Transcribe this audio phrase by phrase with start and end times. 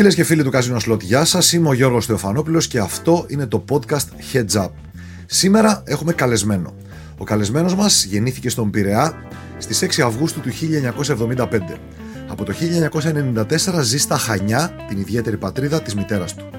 [0.00, 1.52] Φίλες και φίλοι του Casino Slot, γεια σας.
[1.52, 4.68] Είμαι ο Γιώργος Θεοφανόπουλος και αυτό είναι το podcast Heads Up.
[5.26, 6.74] Σήμερα έχουμε καλεσμένο.
[7.18, 9.14] Ο καλεσμένος μας γεννήθηκε στον Πειραιά
[9.58, 11.78] στις 6 Αυγούστου του 1975.
[12.28, 16.50] Από το 1994 ζει στα Χανιά, την ιδιαίτερη πατρίδα της μητέρας του.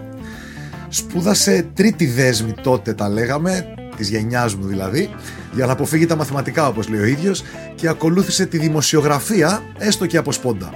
[0.89, 5.09] Σπούδασε τρίτη δέσμη τότε τα λέγαμε, της γενιάς μου δηλαδή,
[5.53, 7.44] για να αποφύγει τα μαθηματικά όπως λέει ο ίδιος
[7.76, 10.73] και ακολούθησε τη δημοσιογραφία έστω και από σπόντα.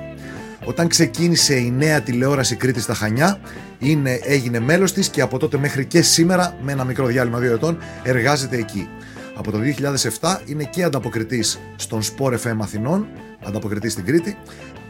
[0.65, 3.39] Όταν ξεκίνησε η νέα τηλεόραση Κρήτη στα Χανιά,
[3.79, 7.53] είναι, έγινε μέλος της και από τότε μέχρι και σήμερα, με ένα μικρό διάλειμμα δύο
[7.53, 8.89] ετών, εργάζεται εκεί.
[9.35, 9.59] Από το
[10.19, 13.07] 2007 είναι και ανταποκριτής στον Sport FM Αθηνών,
[13.45, 14.37] ανταποκριτής στην Κρήτη,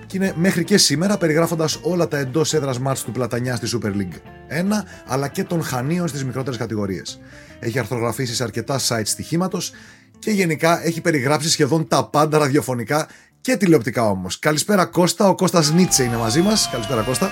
[0.05, 3.87] και είναι μέχρι και σήμερα περιγράφοντας όλα τα εντός έδρας μάτς του Πλατανιά στη Super
[3.87, 4.17] League
[4.47, 7.19] 1, αλλά και των Χανίων στις μικρότερες κατηγορίες.
[7.59, 9.71] Έχει αρθρογραφήσει σε αρκετά sites στοιχήματος
[10.19, 13.07] και γενικά έχει περιγράψει σχεδόν τα πάντα ραδιοφωνικά
[13.45, 14.39] και τηλεοπτικά όμως.
[14.39, 16.69] Καλησπέρα Κώστα, ο Κώστας Νίτσε είναι μαζί μας.
[16.71, 17.31] Καλησπέρα Κώστα.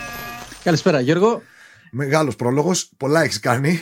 [0.63, 1.41] Καλησπέρα Γιώργο.
[1.95, 3.79] Μεγάλος πρόλογος, πολλά έχεις κάνει.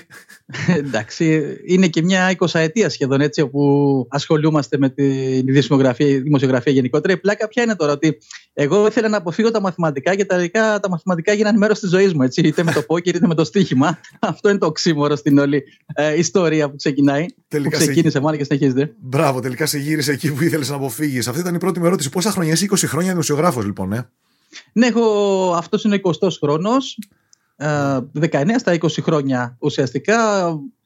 [0.67, 5.03] Εντάξει, είναι και μια εικοσαετία σχεδόν έτσι, όπου ασχολούμαστε με τη
[5.41, 7.13] δημοσιογραφία, δημοσιογραφία γενικότερα.
[7.13, 8.17] Η πλάκα ποια είναι τώρα, ότι
[8.53, 12.21] εγώ ήθελα να αποφύγω τα μαθηματικά και τελικά τα μαθηματικά γίνανε μέρος της ζωής μου.
[12.21, 13.99] Έτσι, είτε με το πόκερ είτε με το στοίχημα.
[14.19, 17.25] Αυτό είναι το οξύμορο στην όλη ε, ιστορία που ξεκινάει.
[17.47, 18.19] Τελικά που ξεκίνησε, σε...
[18.19, 18.93] μάλλον και συνεχίζεται.
[18.99, 21.27] Μπράβο, τελικά σε γύρισε εκεί που ήθελες να αποφύγεις.
[21.27, 22.09] Αυτή ήταν η πρώτη μου ερώτηση.
[22.09, 24.09] Πόσα χρόνια είσαι, 20 χρόνια δημοσιογράφος λοιπόν, ε;
[24.73, 26.97] Ναι, έχω, αυτός είναι ο 20ο χρόνος.
[27.61, 30.17] 19 στα 20 χρόνια ουσιαστικά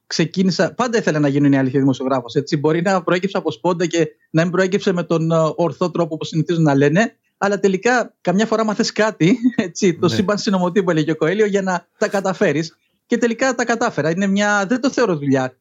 [0.08, 0.74] ξεκίνησα.
[0.74, 2.26] Πάντα ήθελα να γίνω η αλήθεια δημοσιογράφο.
[2.60, 6.26] Μπορεί να προέκυψε από σπόντα και να μην προέκυψε με τον ε, ορθό τρόπο που
[6.26, 7.16] συνηθίζουν να λένε.
[7.38, 10.16] Αλλά τελικά καμιά φορά μαθες κάτι, έτσι, το ναι.
[10.16, 12.78] σύμπαν συνομωτή που έλεγε ο Κοέλιο, για να τα καταφέρεις.
[13.06, 14.10] Και τελικά τα κατάφερα.
[14.10, 15.58] Είναι μια, δεν το θεωρώ δουλειά.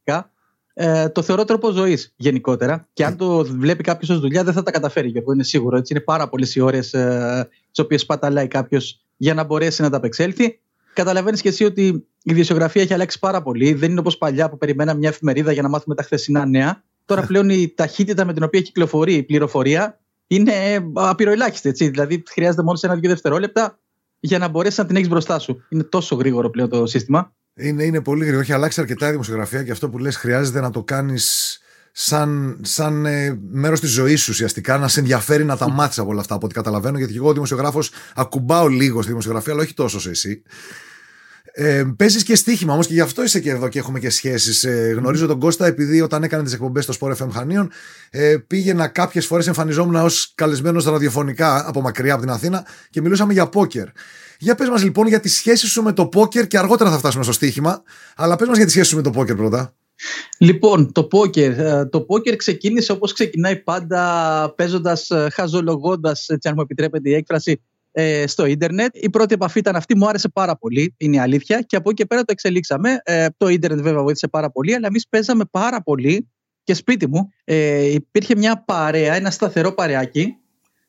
[0.75, 2.89] Ε, το θεωρώ τρόπο ζωής γενικότερα.
[2.93, 5.09] Και αν το βλέπει κάποιος ως δουλειά, δεν θα τα καταφέρει.
[5.09, 5.77] Γιατί είναι σίγουρο.
[5.77, 5.93] Έτσι.
[5.93, 9.97] Είναι πάρα πολλές οι ώρες ε, τις οποίες παταλάει κάποιος για να μπορέσει να τα
[9.97, 10.59] απεξέλθει
[10.95, 13.75] καταλαβαίνεις και εσύ ότι η ιδιοσιογραφία έχει αλλάξει πάρα πολύ.
[13.75, 16.83] Δεν είναι όπως παλιά που περιμέναμε μια εφημερίδα για να μάθουμε τα χθεσινά νέα.
[17.05, 17.27] Τώρα ναι.
[17.27, 20.53] πλέον η ταχύτητα με την οποία κυκλοφορεί η πληροφορία είναι
[20.95, 21.69] απειροελάχιστη.
[21.69, 21.89] Έτσι.
[21.89, 23.79] Δηλαδή χρειάζεται μόνο σε ένα-δύο δευτερόλεπτα
[24.21, 25.65] για να μπορέσεις να την έχεις μπροστά σου.
[25.69, 27.33] Είναι τόσο γρήγορο πλέον το σύστημα.
[27.55, 28.43] Είναι, είναι πολύ γρήγορο.
[28.43, 31.59] Έχει αλλάξει αρκετά η δημοσιογραφία και αυτό που λες χρειάζεται να το κάνεις
[31.97, 36.11] σαν, σαν ε, μέρος της ζωής σου ουσιαστικά, να σε ενδιαφέρει να τα μάθει από
[36.11, 36.99] όλα αυτά από ό,τι καταλαβαίνω.
[36.99, 40.43] Γιατί εγώ, δημοσιογράφος, ακουμπάω λίγο στη δημοσιογραφία, αλλά όχι τόσο σε εσύ.
[41.53, 44.65] Ε, Παίζεις και στοίχημα όμως και γι' αυτό είσαι και εδώ και έχουμε και σχέσεις.
[44.65, 47.71] Ε, γνωρίζω τον Κώστα επειδή όταν έκανε τις εκπομπές στο Sport FM Χανίων
[48.11, 53.33] ε, πήγαινα κάποιες φορές εμφανιζόμουν ως καλεσμένος ραδιοφωνικά από μακριά από την Αθήνα και μιλούσαμε
[53.33, 53.87] για πόκερ.
[54.39, 57.25] Για πες μας λοιπόν για τη σχέση σου με το πόκερ και αργότερα θα φτάσουμε
[57.25, 57.83] στο στοίχημα.
[58.17, 59.75] Αλλά πες μας για τη σχέση σου με το πόκερ πρώτα.
[60.39, 61.59] Λοιπόν, το πόκερ.
[61.59, 67.15] Ε, το πόκερ ξεκίνησε όπως ξεκινάει πάντα παίζοντας, ε, χαζολογώντας, έτσι αν μου επιτρέπετε η
[67.15, 67.61] έκφραση,
[67.93, 68.97] ε, στο ίντερνετ.
[68.97, 71.61] Η πρώτη επαφή ήταν αυτή, μου άρεσε πάρα πολύ, είναι η αλήθεια.
[71.61, 72.97] Και από εκεί και πέρα το εξελίξαμε.
[73.37, 76.29] το ίντερνετ βέβαια βοήθησε πάρα πολύ, αλλά εμείς παίζαμε πάρα πολύ
[76.65, 80.37] και σπίτι μου ε, υπήρχε μια παρέα, ένα σταθερό παρεάκι,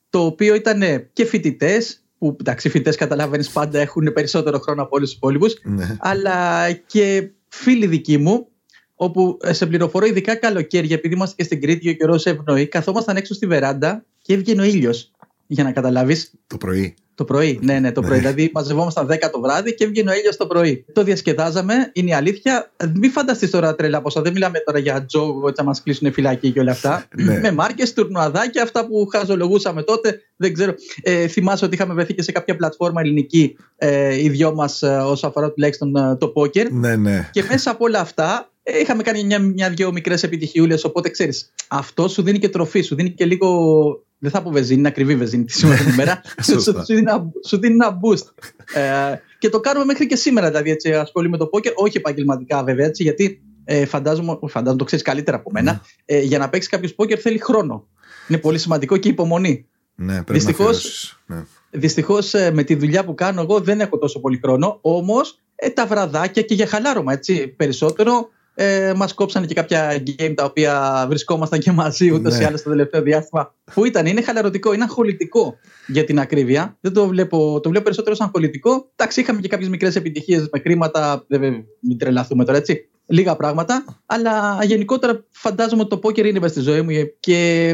[0.09, 0.81] το οποίο ήταν
[1.14, 5.98] και φοιτητές, που εντάξει, φοιτητές καταλαβαίνεις πάντα έχουν περισσότερο χρόνο από όλους τους υπόλοιπους, ναι.
[6.00, 8.48] αλλά και φίλοι δικοί μου
[8.95, 12.67] όπου ε, σε πληροφορώ ειδικά καλοκαίρια, επειδή είμαστε και στην Κρήτη και ο καιρός ευνοεί,
[12.67, 15.11] καθόμασταν έξω στη βεράντα και έβγαινε ο ήλιος.
[15.47, 16.31] Για να καταλάβεις.
[16.47, 16.95] Το πρωί.
[17.16, 18.11] Το πρωί, ναι, ναι, το πρωί.
[18.11, 18.17] Ναι.
[18.17, 20.85] Δηλαδή, μαζευόμασταν 10 το βράδυ και έβγαινε ο ήλιος το πρωί.
[20.94, 22.72] Το διασκεδάζαμε, είναι η αλήθεια.
[22.95, 24.22] Μην φανταστείς τώρα τρελά πόσα.
[24.22, 27.06] Δεν μιλάμε τώρα για τζόγο, έτσι να μας κλείσουν φυλακή και όλα αυτά.
[27.16, 27.39] ναι.
[27.39, 30.22] Με μάρκες, τουρνουαδάκια, αυτά που χαζολογούσαμε τότε.
[30.35, 30.73] Δεν ξέρω.
[31.01, 34.88] Ε, θυμάσαι ότι είχαμε βρεθεί και σε κάποια πλατφόρμα ελληνική ε, οι δυο μας ε,
[34.88, 36.72] όσον αφορά τουλάχιστον ε, το πόκερ.
[36.72, 37.29] Ναι, ναι.
[37.31, 40.84] Και μέσα από όλα αυτά ε, είχαμε κάνει μια-δυο μια, μια μικρές επιτυχιούλες.
[40.84, 44.03] Οπότε ξέρεις, αυτό σου δίνει και τροφή, σου δίνει και λίγο.
[44.18, 46.22] Δεν θα πω βεζίνη, είναι ακριβή βεζίνη τη σήμερα ημέρα.
[46.46, 48.25] σου, σου, δίνει ένα, σου δίνει ένα boost.
[48.74, 50.48] Ε, και το κάνουμε μέχρι και σήμερα.
[50.48, 54.84] Δηλαδή, έτσι, ασχολούμαι με το πόκερ, όχι επαγγελματικά βέβαια, έτσι, γιατί ε, φαντάζομαι, φαντάζομαι, το
[54.84, 55.72] ξέρεις καλύτερα από μένα.
[55.72, 55.80] Ναι.
[56.06, 57.88] Ε, για να παίξει κάποιος πόκερ θέλει χρόνο.
[58.28, 59.68] Είναι πολύ σημαντικό και υπομονή.
[59.95, 61.44] Ναι, Δυστυχώς, ναι.
[61.72, 65.69] Δυστυχώς ε, με τη δουλειά που κάνω εγώ δεν έχω τόσο πολύ χρόνο, όμως ε,
[65.69, 71.06] τα βραδάκια και για χαλάρωμα έτσι, περισσότερο ε, μας κόψανε και κάποια game τα οποία
[71.07, 72.42] βρισκόμασταν και μαζί ούτως ναι.
[72.42, 73.54] ή άλλως στο τελευταίο διάστημα.
[73.74, 75.57] Που ήταν, είναι χαλαρωτικό, είναι αγχολητικό
[75.88, 76.78] για την ακρίβεια.
[76.81, 78.90] Δεν το βλέπω, το βλέπω περισσότερο σαν αγχολητικό.
[78.96, 81.25] Εντάξει, είχαμε και κάποιες μικρές επιτυχίες με κρίματα.
[81.28, 82.90] Δεν μην τρελαθούμε τώρα έτσι.
[83.06, 83.86] Λίγα πράγματα.
[84.06, 87.69] Αλλά γενικότερα φαντάζομαι ότι το πόκερ είναι μέσα στη ζωή μου και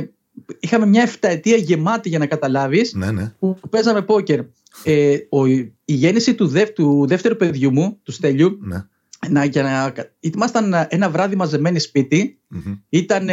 [0.60, 3.34] είχαμε μια εφταετία γεμάτη για να καταλάβεις ναι, ναι.
[3.40, 4.40] που παίζαμε πόκερ.
[4.84, 8.86] Ε, ο, η γέννηση του, δεύ, του δεύτερου παιδιού μου, του Στέλιου, ναι
[9.30, 12.40] να, για να, ήμασταν ένα βράδυ μαζεμένοι σπίτι.
[12.56, 12.80] Mm-hmm.
[12.90, 13.30] Ήταν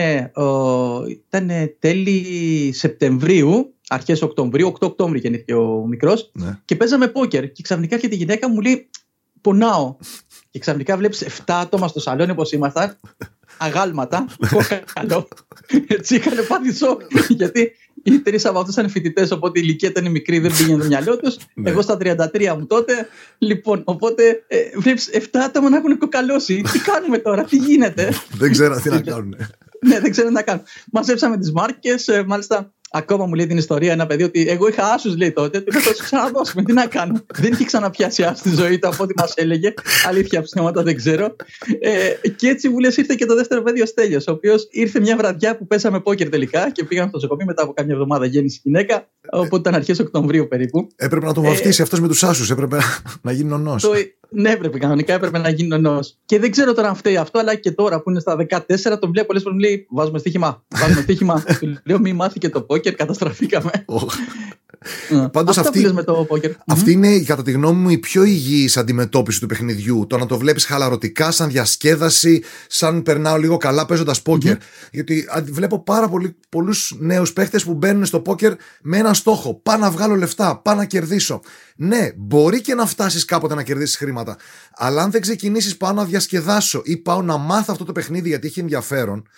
[1.78, 6.30] τέλη Σεπτεμβρίου, αρχές Οκτωβρίου, 8 Οκτώβρη γεννήθηκε ο μικρός.
[6.34, 6.58] Ναι.
[6.64, 7.52] Και παίζαμε πόκερ.
[7.52, 8.90] Και ξαφνικά και τη γυναίκα μου λέει:
[9.40, 9.96] Πονάω.
[10.50, 12.96] και ξαφνικά βλέπεις 7 άτομα στο σαλόνι όπως ήμασταν.
[13.58, 14.26] Αγάλματα.
[14.94, 15.28] καλό.
[15.86, 17.00] Έτσι είχαν πάθει σοκ.
[17.28, 17.72] Γιατί
[18.14, 21.16] οι τρεις από αυτούς ήταν φοιτητές, οπότε η ηλικία ήταν μικρή, δεν πήγαινε το μυαλό
[21.16, 21.36] τους.
[21.54, 21.70] Ναι.
[21.70, 23.08] Εγώ στα 33 μου τότε.
[23.38, 26.62] Λοιπόν, οπότε ε, βλέπεις 7 άτομα να έχουν κοκαλώσει.
[26.72, 29.36] Τι κάνουμε τώρα, τι γίνεται; δεν ξέρω τι να κάνουν.
[29.86, 30.62] ναι, δεν ξέρω τι να κάνουν.
[30.92, 34.92] Μαζέψαμε τις μάρκες, ε, μάλιστα Ακόμα μου λέει την ιστορία ένα παιδί ότι εγώ είχα
[34.92, 35.60] άσους λέει τότε.
[35.60, 36.62] Του θα του ξαναδώσουμε.
[36.62, 37.24] Τι να κάνω.
[37.34, 39.74] δεν είχε ξαναπιάσει άσους στη ζωή του από ό,τι μας έλεγε.
[40.08, 41.36] Αλήθεια ψέματα δεν ξέρω.
[41.80, 45.00] Ε, και έτσι μου λες ήρθε και το δεύτερο παιδί ο Στέλιος, ο οποίος ήρθε
[45.00, 48.60] μια βραδιά που πέσαμε πόκερ τελικά και πήγαμε στο νοσοκομείο μετά από κάμια εβδομάδα γέννηση
[48.62, 49.08] γυναίκα.
[49.30, 50.88] Οπότε ήταν αρχές Οκτωβρίου περίπου.
[50.96, 52.50] Έπρεπε να τον βαφτίσει ε, αυτός με τους άσους.
[52.50, 52.78] Έπρεπε
[53.22, 53.82] να γίνει νονός.
[53.82, 53.92] Το,
[54.30, 56.16] ναι, έπρεπε κανονικά έπρεπε να γίνει νονός.
[56.24, 58.66] Και δεν ξέρω τώρα αν φταίει αυτό, αλλά και τώρα που είναι στα 14,
[59.00, 60.64] τον βλέπω πολλέ φορέ μου λέει: Βάζουμε στοίχημα.
[60.68, 61.44] Βάζουμε στοίχημα.
[61.60, 63.70] του λέω: Μη μάθει και το πόκερ, καταστραφήκαμε.
[65.32, 66.26] Πάντως αυτή, με το
[66.66, 70.06] αυτή είναι κατά τη γνώμη μου η πιο υγιής αντιμετώπιση του παιχνιδιού.
[70.08, 74.56] Το να το βλέπεις χαλαρωτικά, σαν διασκέδαση, σαν περνάω λίγο καλά παίζοντας πόκερ.
[74.92, 76.10] Γιατί βλέπω πάρα
[76.48, 78.52] πολλούς νέους παίχτες που μπαίνουν στο πόκερ
[78.82, 79.54] με ένα στόχο.
[79.54, 81.40] Πάω να βγάλω λεφτά, πάω να κερδίσω.
[81.76, 84.36] Ναι, μπορεί και να φτάσεις κάποτε να κερδίσεις χρήματα.
[84.76, 88.46] Αλλά αν δεν ξεκινήσεις πάω να διασκεδάσω ή πάω να μάθω αυτό το παιχνίδι γιατί
[88.46, 89.28] έχει ενδιαφέρον,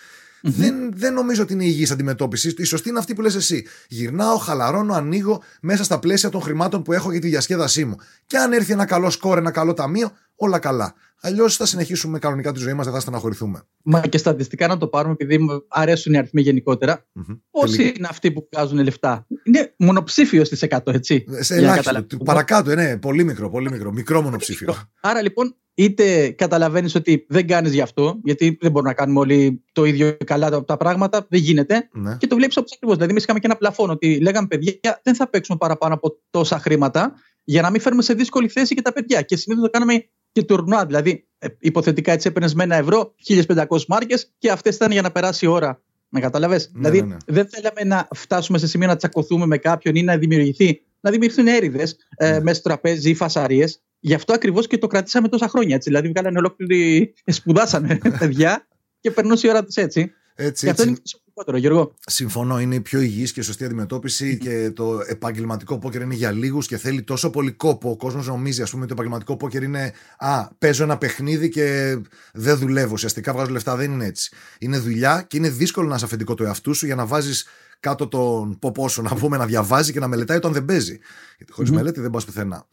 [0.41, 2.53] δεν, δεν νομίζω ότι είναι υγιής αντιμετώπιση.
[2.57, 3.65] Η σωστή είναι αυτή που λες εσύ.
[3.87, 7.95] Γυρνάω, χαλαρώνω, ανοίγω μέσα στα πλαίσια των χρημάτων που έχω για τη διασκέδασή μου.
[8.25, 10.93] Και αν έρθει ένα καλό σκόρ, ένα καλό ταμείο, όλα καλά.
[11.23, 13.63] Αλλιώς θα συνεχίσουμε κανονικά τη ζωή μας, δεν θα στεναχωρηθούμε.
[13.83, 17.05] Μα και στατιστικά να το πάρουμε, επειδή μου αρέσουν οι αριθμοί γενικότερα.
[17.19, 17.39] Mm-hmm.
[17.51, 21.25] Πόσοι είναι αυτοί που βγάζουν λεφτά; Είναι μονοψήφιος στις 100, έτσι.
[21.39, 22.17] Σε ελάχιστο.
[22.25, 23.91] Παρακάτω, ναι, πολύ μικρό, πολύ μικρό.
[23.91, 24.75] Μικρό μονοψήφιο.
[25.01, 29.63] Άρα λοιπόν, είτε καταλαβαίνεις ότι δεν κάνεις γι' αυτό, γιατί δεν μπορούμε να κάνουμε όλοι
[29.71, 31.89] το ίδιο καλά τα πράγματα, δεν γίνεται.
[31.91, 32.17] Ναι.
[32.17, 32.95] Και το βλέπεις όπως ακριβώς.
[32.95, 36.59] Δηλαδή, εμείς είχαμε και ένα πλαφόν ότι λέγαμε παιδιά, δεν θα παίξουμε παραπάνω από τόσα
[36.59, 37.13] χρήματα
[37.43, 39.21] για να μην φέρουμε σε δύσκολη θέση και τα παιδιά.
[39.21, 40.85] Και συνήθως το κάναμε και τουρνουά.
[40.85, 45.11] Δηλαδή, ε, υποθετικά έτσι έπαιρνες με ένα ευρώ 1500 μάρκες και αυτές ήταν για να
[45.11, 45.81] περάσει η ώρα.
[46.09, 46.55] Να καταλαβέ.
[46.55, 47.17] Ναι, δηλαδή, ναι, ναι.
[47.25, 50.81] δεν θέλαμε να φτάσουμε σε σημείο να τσακωθούμε με κάποιον ή να δημιουργηθεί.
[50.99, 52.39] Να δημιουργηθούν έρηδες ε, ναι.
[52.41, 53.81] μέσα στο τραπέζι ή φασαρίες.
[54.03, 55.75] Γι' αυτό ακριβώς και το κρατήσαμε τόσα χρόνια.
[55.75, 55.89] Έτσι.
[55.89, 57.13] Δηλαδή, βγάλανε ολόκληρη.
[57.25, 58.67] σπουδάσανε παιδιά
[58.99, 60.11] και περνούσε η ώρα τους έτσι.
[60.35, 61.93] Έτσι, και αυτό είναι σημαντικότερο, Γιώργο.
[62.05, 62.59] Συμφωνώ.
[62.59, 66.77] Είναι η πιο υγιής και σωστή αντιμετώπιση και το επαγγελματικό πόκερ είναι για λίγους και
[66.77, 67.89] θέλει τόσο πολύ κόπο.
[67.89, 71.97] Ο κόσμος νομίζει, ας πούμε, ότι το επαγγελματικό πόκερ είναι Α, παίζω ένα παιχνίδι και
[72.33, 72.91] δεν δουλεύω.
[72.93, 73.75] Ουσιαστικά βγάζω λεφτά.
[73.75, 74.31] Δεν είναι έτσι.
[74.59, 77.45] Είναι δουλειά και είναι δύσκολο να είσαι αφεντικό του εαυτού σου για να βάζεις
[77.79, 80.99] κάτω τον ποπό σου να πούμε να διαβάζει και να μελετάει όταν δεν παίζει.
[81.37, 82.67] Γιατί χωρίς μελέτη δεν πας πουθενά.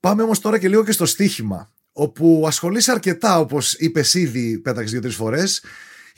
[0.00, 1.72] Πάμε όμως τώρα και λίγο και στο στοίχημα.
[1.92, 5.64] Όπου ασχολείσαι αρκετά, όπως είπες ήδη, πέταξες δύο-τρεις φορές.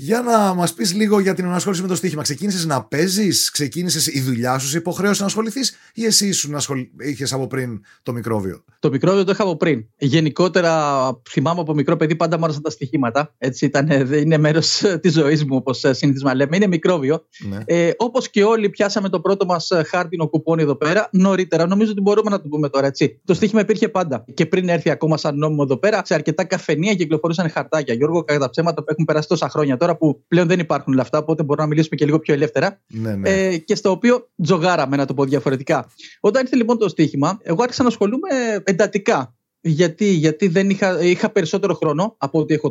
[0.03, 2.23] Για να μας πεις λίγο για την ανασχόληση με το στοίχημα.
[2.23, 6.87] Ξεκίνησες να παίζεις, ξεκίνησες η δουλειά σου, υποχρέωση να ασχοληθείς, ή εσύ ήσουν ασχολ...
[6.99, 9.87] είχες από πριν το μικρόβιο; Το μικρόβιο το είχα από πριν.
[9.99, 13.35] Γενικότερα, θυμάμαι από μικρό παιδί πάντα μου άρεσαν τα στοιχήματα.
[13.39, 16.57] Έτσι ήταν, είναι μέρος της ζωής μου, όπως συνήθω λέμε.
[16.57, 17.27] Είναι μικρόβιο.
[17.49, 17.59] Ναι.
[17.65, 21.67] Ε, όπως και όλοι πιάσαμε το πρώτο μας χάρτινο κουπόνι εδώ πέρα νωρίτερα.
[21.67, 23.21] Νομίζω ότι μπορούμε να το πούμε τώρα έτσι.
[23.25, 24.25] Το στοίχημα υπήρχε πάντα.
[24.35, 27.95] Και πριν έρθει ακόμα σαν νόμιμο εδώ πέρα, σε αρκετά καφενεία κυκλοφορούσαν χαρτάκια.
[27.95, 31.19] Γιώργο, κατά ψέματα που έχουν περάσει τόσα χρόνια τώρα που πλέον δεν υπάρχουν όλα αυτά,
[31.19, 32.81] οπότε μπορούμε να μιλήσουμε και λίγο πιο ελεύθερα.
[32.87, 33.31] Ναι, ναι.
[33.31, 35.91] Ε, και στο οποίο τζογάραμε, να το πω διαφορετικά.
[36.21, 38.29] Όταν ήρθε λοιπόν το στοίχημα, εγώ άρχισα να ασχολούμαι
[38.65, 39.35] εντατικά.
[39.63, 42.71] Γιατί, γιατί δεν είχα, είχα περισσότερο χρόνο από ό,τι έχω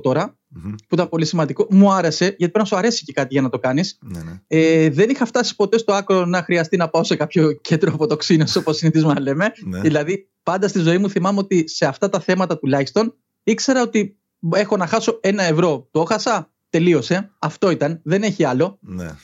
[0.87, 1.67] που ήταν πολύ σημαντικό.
[1.69, 3.97] Μου άρεσε, γιατί πρέπει να σου αρέσει και κάτι για να το κάνεις.
[4.01, 4.41] Ναι, ναι.
[4.47, 8.45] Ε, δεν είχα φτάσει ποτέ στο άκρο να χρειαστεί να πάω σε κάποιο κέντρο αποτοξίνε,
[8.57, 9.51] όπως συνηθίζουμε να λέμε.
[9.65, 9.79] Ναι.
[9.79, 14.17] Δηλαδή, πάντα στη ζωή μου θυμάμαι ότι σε αυτά τα θέματα τουλάχιστον ήξερα ότι
[14.53, 15.87] έχω να χάσω ένα ευρώ.
[15.91, 17.31] Το έχασα, τελείωσε.
[17.39, 17.99] Αυτό ήταν.
[18.03, 18.77] Δεν έχει άλλο.
[18.81, 19.15] Ναι.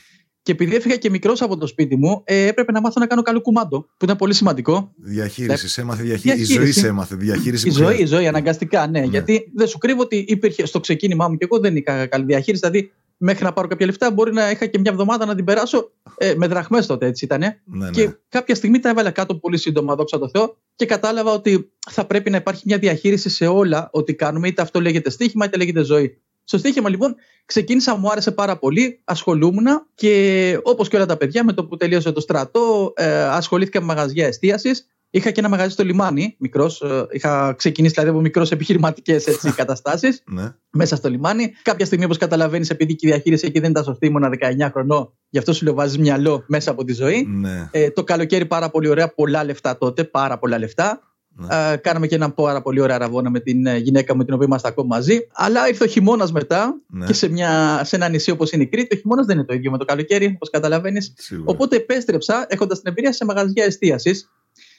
[0.46, 3.22] Και επειδή έφυγα και μικρός από το σπίτι μου, ε, έπρεπε να μάθω να κάνω
[3.22, 4.92] καλό κουμάντο, που ήταν πολύ σημαντικό.
[4.96, 6.52] Διαχείριση, έμαθε διαχείριση.
[6.52, 7.68] Η ζωή σε έμαθε διαχείριση.
[7.68, 9.00] Η ζωή, η ζωή, αναγκαστικά, ναι.
[9.00, 9.06] ναι.
[9.06, 12.68] Γιατί δεν σου κρύβω ότι υπήρχε στο ξεκίνημά μου και εγώ δεν είχα καλή διαχείριση.
[12.68, 15.90] Δηλαδή, μέχρι να πάρω κάποια λεφτά, μπορεί να είχα και μια εβδομάδα να την περάσω
[16.16, 17.40] ε, με δραχμές τότε, έτσι ήταν.
[17.40, 17.90] Ναι, ναι.
[17.90, 22.04] Και κάποια στιγμή τα έβαλα κάτω πολύ σύντομα, δόξα τω Θεώ, και κατάλαβα ότι θα
[22.04, 25.84] πρέπει να υπάρχει μια διαχείριση σε όλα ό,τι κάνουμε, είτε αυτό λέγεται στοίχημα, είτε λέγεται
[25.84, 26.20] ζωή.
[26.48, 31.44] Στο στοίχημα λοιπόν ξεκίνησα, μου άρεσε πάρα πολύ, ασχολούμουν και όπως και όλα τα παιδιά
[31.44, 34.86] με το που τελείωσε το στρατό, ε, ασχολήθηκα με μαγαζιά εστίασης.
[35.10, 36.80] Είχα και ένα μαγαζί στο λιμάνι, μικρός.
[36.80, 39.24] Ε, είχα ξεκινήσει δηλαδή από μικρός επιχειρηματικές
[39.56, 40.54] καταστάσεις ναι.
[40.70, 41.52] μέσα στο λιμάνι.
[41.62, 45.38] Κάποια στιγμή, όπως καταλαβαίνεις, επειδή η διαχείριση εκεί δεν ήταν σωστή, ήμουν 19 χρονών, γι'
[45.38, 47.26] αυτό σου λέω βάζεις μυαλό μέσα από τη ζωή.
[47.26, 47.68] Ναι.
[47.70, 51.00] Ε, το καλοκαίρι πάρα πολύ ωραία, πολλά λεφτά τότε, πάρα πολλά λεφτά.
[51.38, 51.76] Ναι.
[51.76, 54.68] κάναμε και ένα πάρα πολύ ωραία ραβόνα με την ε, γυναίκα μου, την οποία είμαστε
[54.68, 55.26] ακόμα μαζί.
[55.32, 57.06] Αλλά ήρθε ο χειμώνας μετά ναι.
[57.06, 58.96] και σε, μια, σε ένα νησί όπως είναι η Κρήτη.
[58.96, 61.12] Ο χειμώνας δεν είναι το ίδιο με το καλοκαίρι, όπως καταλαβαίνεις.
[61.44, 64.30] Οπότε επέστρεψα έχοντας την εμπειρία σε μαγαζιά εστίασης.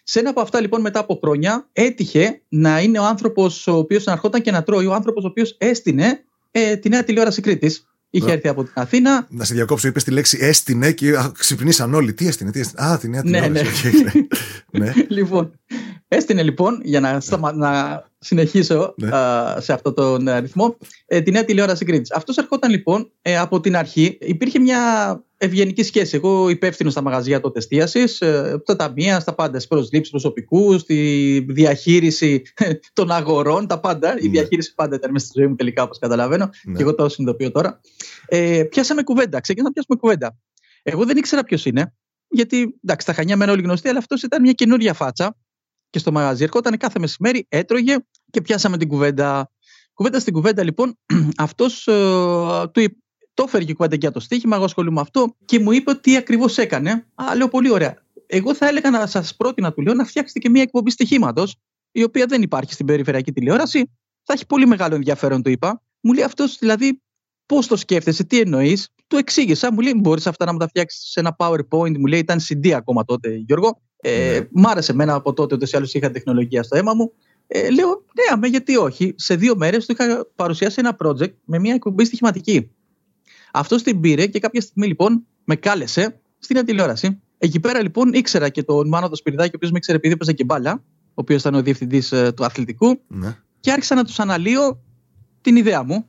[0.04, 4.08] Σε ένα από αυτά λοιπόν μετά από χρόνια έτυχε να είναι ο άνθρωπος ο οποίος
[4.08, 7.88] αναρχόταν και να τρώει, ο άνθρωπος ο οποίος έστεινε ε, τη νέα τηλεόραση Κρήτης.
[8.10, 9.28] Είχε έρθει από την Αθήνα.
[9.30, 12.14] Να σε διακόψω, είπες τη λέξη έστεινε και ξυπνήσαν όλοι.
[12.14, 12.88] Τι έστεινε, τι έστεινε.
[12.88, 13.92] Α, τη νέα ναι, τηλεόραση.
[14.72, 14.86] Ναι.
[14.86, 14.94] ναι.
[15.08, 15.60] λοιπόν,
[16.08, 17.22] έστεινε λοιπόν, για να,
[17.54, 19.10] να συνεχίσω ναι.
[19.58, 22.10] σε αυτό τον αριθμό, ε, τη νέα τηλεόραση Κρήτη.
[22.16, 24.18] Αυτός ερχόταν λοιπόν ε, από την αρχή.
[24.22, 24.82] Υπήρχε μια
[25.38, 26.16] ευγενική σχέση.
[26.16, 31.46] Εγώ υπεύθυνος στα μαγαζιά τότε εστίασης, ε, στα ταμεία, στα πάντα, στις προσλήψεις προσωπικού, στη
[31.50, 32.42] διαχείριση
[32.94, 34.20] των αγορών, τα πάντα.
[34.20, 34.30] Η ναι.
[34.30, 36.50] διαχείριση πάντα ήταν μέσα στη ζωή μου τελικά, όπως καταλαβαίνω.
[36.64, 36.76] Ναι.
[36.76, 37.80] Και εγώ το συνειδητοποιώ τώρα.
[38.26, 39.40] Ε, πιάσαμε κουβέντα.
[39.40, 40.38] Ξεκίνησαμε να πιάσουμε κουβέντα.
[40.84, 41.94] Εγώ δεν ήξερα ποιος είναι,
[42.30, 45.36] γιατί εντάξει, τα χανιά μένω όλοι γνωστοί, αλλά αυτός ήταν μια καινούρια φάτσα
[45.90, 46.44] και στο μαγαζί.
[46.44, 47.96] Ερχόταν κάθε μεσημέρι, έτρωγε
[48.30, 49.52] και πιάσαμε την κουβέντα.
[49.94, 50.98] Κουβέντα στην κουβέντα, λοιπόν,
[51.38, 51.92] αυτός ε,
[52.72, 52.82] του
[53.34, 54.56] το έφερε και κουβέντα για το στοίχημα.
[54.56, 57.06] Εγώ ασχολούμαι με αυτό και μου είπε τι ακριβώς έκανε.
[57.16, 58.06] Α, λέω πολύ ωραία.
[58.26, 61.48] Εγώ θα έλεγα να σας πρότεινα, του λέω, να φτιάξετε και μια εκπομπή στοιχήματο,
[61.92, 63.92] η οποία δεν υπάρχει στην περιφερειακή τηλεόραση.
[64.24, 65.82] Θα έχει πολύ μεγάλο ενδιαφέρον, του είπα.
[66.02, 67.02] Μου λέει αυτός δηλαδή,
[67.46, 71.10] πώς το σκέφτεσαι, τι εννοείς; Του εξήγησα, μου λέει, μπορείς αυτά να μου τα φτιάξεις
[71.12, 71.98] σε ένα PowerPoint.
[71.98, 73.82] Μου λέει, ήταν CD ακόμα τότε, Γιώργο.
[74.10, 74.48] Ε, ναι.
[74.52, 77.12] Μ' άρεσε εμένα από τότε, ούτως ή άλλως είχα τεχνολογία στο αίμα μου.
[77.48, 79.14] Ε, λέω, ναι, αμέ, γιατί όχι.
[79.18, 82.72] Σε δύο μέρες του είχα παρουσιάσει ένα project με μια εκπομπή στοιχηματική.
[83.52, 87.22] Αυτό την πήρε και κάποια στιγμή λοιπόν με κάλεσε στην τηλεόραση.
[87.38, 90.34] Εκεί πέρα λοιπόν ήξερα και τον Μάνο το Σπυριδάκη, ο οποίος με ήξερε επειδή έπαιζε
[90.34, 93.00] και μπάλα, ο οποίος ήταν ο διευθυντής ε, του αθλητικού.
[93.08, 93.38] Ναι.
[93.60, 94.82] Και άρχισα να τους αναλύω
[95.42, 96.06] την ιδέα μου.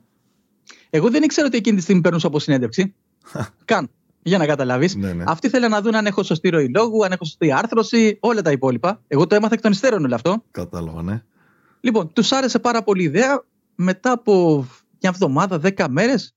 [0.89, 2.95] Εγώ δεν ήξερα ότι εκείνη τη στιγμή παίρνω από συνέντευξη.
[3.65, 3.89] Καν.
[4.23, 4.95] Για να καταλάβεις.
[4.95, 5.23] Ναι, ναι.
[5.27, 8.51] Αυτοί θέλουν να δουν αν έχω σωστή ροή λόγου, αν έχω σωστή άρθρωση, όλα τα
[8.51, 9.01] υπόλοιπα.
[9.07, 10.43] Εγώ το έμαθα εκ των υστέρων όλο αυτό.
[10.51, 11.23] Κατάλαβα, ναι.
[11.81, 13.43] Λοιπόν, τους άρεσε πάρα πολύ η ιδέα.
[13.75, 14.57] Μετά από
[15.01, 16.35] μια εβδομάδα, δέκα μέρες,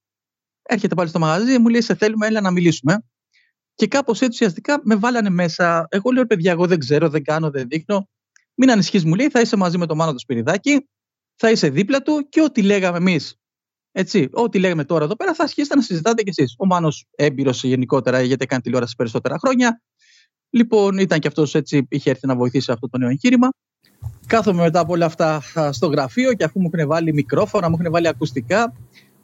[0.63, 3.05] έρχεται πάλι στο μαγαζί, μου λέει: Σε θέλουμε, έλα να μιλήσουμε.
[3.75, 5.87] Και κάπως έτσι ουσιαστικά με βάλανε μέσα.
[5.91, 8.09] Εγώ λέω: Παιδιά, εγώ δεν ξέρω, δεν κάνω, δεν δείχνω.
[8.55, 10.89] Μην ανησυχείς, μου λέει: Θα είσαι μαζί με τον Μάνο το Σπυριδάκι,
[11.37, 13.37] θα είσαι δίπλα του και ό,τι λέγαμε εμείς.
[13.93, 16.55] Έτσι, ό,τι λέγαμε τώρα εδώ πέρα θα αρχίσετε να συζητάτε κι εσείς.
[16.59, 19.81] Ο Μάνος έμπειρος γενικότερα, γιατί έκανε τηλεόραση περισσότερα χρόνια.
[20.51, 23.49] Λοιπόν, ήταν και αυτός έτσι, είχε έρθει να βοηθήσει αυτό το νέο εγχείρημα.
[24.27, 27.93] Κάθομαι μετά από όλα αυτά στο γραφείο και αφού μου έχουν βάλει μικρόφωνα, μου έχουν
[27.93, 28.73] βάλει ακουστικά,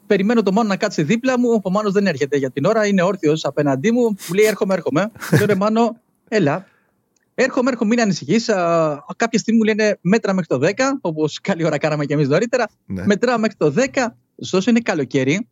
[0.07, 1.61] περιμένω το Μάνο να κάτσει δίπλα μου.
[1.63, 4.03] Ο Μάνος δεν έρχεται για την ώρα, είναι όρθιος απέναντί μου.
[4.03, 5.11] Μου λέει: Έρχομαι, έρχομαι.
[5.37, 6.67] Λέω ρε Μάνο, έλα.
[7.35, 8.45] Έρχομαι, έρχομαι, μην ανησυχείς.
[9.17, 12.69] Κάποια στιγμή μου λένε μέτρα μέχρι το 10, όπως καλή ώρα κάναμε κι εμείς νωρίτερα.
[12.87, 13.07] Ναι.
[13.07, 14.07] Μετρά μέχρι το 10.
[14.43, 15.49] Ωστόσο είναι καλοκαίρι.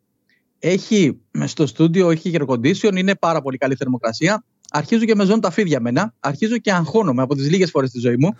[0.59, 4.43] Έχει στο στούντιο, έχει γεροκοντήσιον, είναι πάρα πολύ καλή θερμοκρασία.
[4.71, 6.13] Αρχίζω και με ζώνουν τα φίδια μένα.
[6.19, 8.33] Αρχίζω και αγχώνομαι από τις λίγες φορές στη ζωή μου.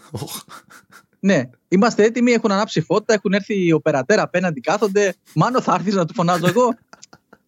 [1.20, 5.16] Ναι, είμαστε έτοιμοι, έχουν ανάψει φώτα, έχουν έρθει οι οπερατέρα απέναντι, κάθονται.
[5.36, 6.74] Μάνο, θα έρθεις να του φωνάζω εγώ;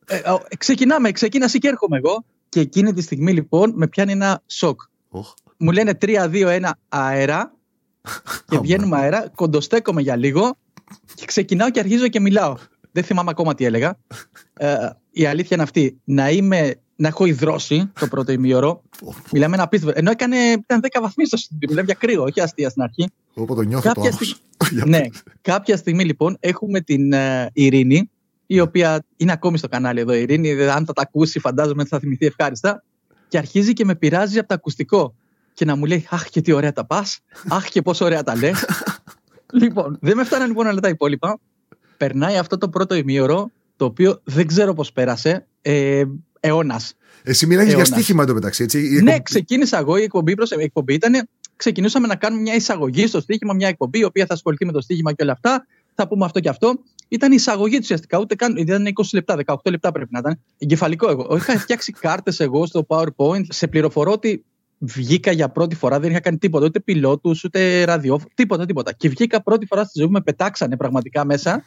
[0.06, 0.22] Ε,
[0.58, 2.26] ξεκινάμε, ξεκίνασε και έρχομαι εγώ.
[2.50, 4.82] Και εκείνη τη στιγμή λοιπόν με πιάνει ένα σοκ.
[5.58, 7.54] Μου λένε 3-2-1 αέρα.
[8.48, 10.58] και βγαίνουμε αέρα, κοντοστέκομαι για λίγο
[11.16, 12.56] και ξεκινάω και αρχίζω και μιλάω.
[13.00, 13.98] Δεν θυμάμαι ακόμα τι έλεγα.
[14.54, 14.76] Ε,
[15.12, 16.00] η αλήθεια είναι αυτή.
[16.04, 18.82] Να είμαι να έχω υδρώσει το πρώτο ημίωρο.
[19.32, 20.00] Μιλάμε ένα απίστευτο.
[20.00, 21.70] Ενώ έκανε, ήταν 10 βαθμοί στο στούντιο.
[21.70, 23.10] Μιλάμε για κρύο, όχι αστεία στην αρχή.
[23.34, 25.02] Όπω το νιώθω κάποια το ναι,
[25.42, 28.10] κάποια στιγμή λοιπόν έχουμε την uh, Ειρήνη,
[28.46, 30.14] η οποία είναι ακόμη στο κανάλι εδώ.
[30.14, 32.84] Η Ειρήνη, αν θα τα ακούσει, φαντάζομαι ότι θα θυμηθεί ευχάριστα.
[33.28, 35.16] Και αρχίζει και με πειράζει από το ακουστικό.
[35.54, 37.20] Και να μου λέει, Αχ, και τι ωραία τα πας.
[37.48, 38.66] Αχ, και πόσο ωραία τα λες.
[39.62, 41.40] λοιπόν, δεν με φτάνει λοιπόν όλα τα υπόλοιπα.
[42.00, 45.48] Περνάει αυτό το πρώτο ημίωρο, το οποίο δεν ξέρω πώς πέρασε.
[45.62, 46.04] Ε,
[46.40, 46.94] αιώνας.
[47.24, 49.02] Εσύ μιλάει για στοίχημα εντωμεταξύ, έτσι.
[49.04, 49.98] Ναι, ξεκίνησα εγώ.
[49.98, 51.28] Η εκπομπή, προς, η εκπομπή ήταν.
[51.56, 54.82] Ξεκινούσαμε να κάνουμε μια εισαγωγή στο στοίχημα, μια εκπομπή η οποία θα ασχοληθεί με το
[54.82, 55.66] στοίχημα και όλα αυτά.
[55.94, 56.80] Θα πούμε αυτό και αυτό.
[57.08, 58.20] Ήταν η εισαγωγή του ουσιαστικά.
[58.20, 58.56] Ούτε καν.
[58.58, 60.40] Ήταν 20 λεπτά, 18 λεπτά πρέπει να ήταν.
[60.58, 61.36] Εγκεφαλικό εγώ.
[61.36, 63.46] Είχα φτιάξει κάρτες εγώ στο PowerPoint.
[63.50, 64.44] Σε πληροφορώ ότι
[64.80, 68.94] βγήκα για πρώτη φορά, δεν είχα κάνει τίποτα, ούτε πιλότους, ούτε ραδιόφωνο, τίποτα, τίποτα.
[68.94, 71.64] Και βγήκα πρώτη φορά στη ζωή μου, με πετάξανε πραγματικά μέσα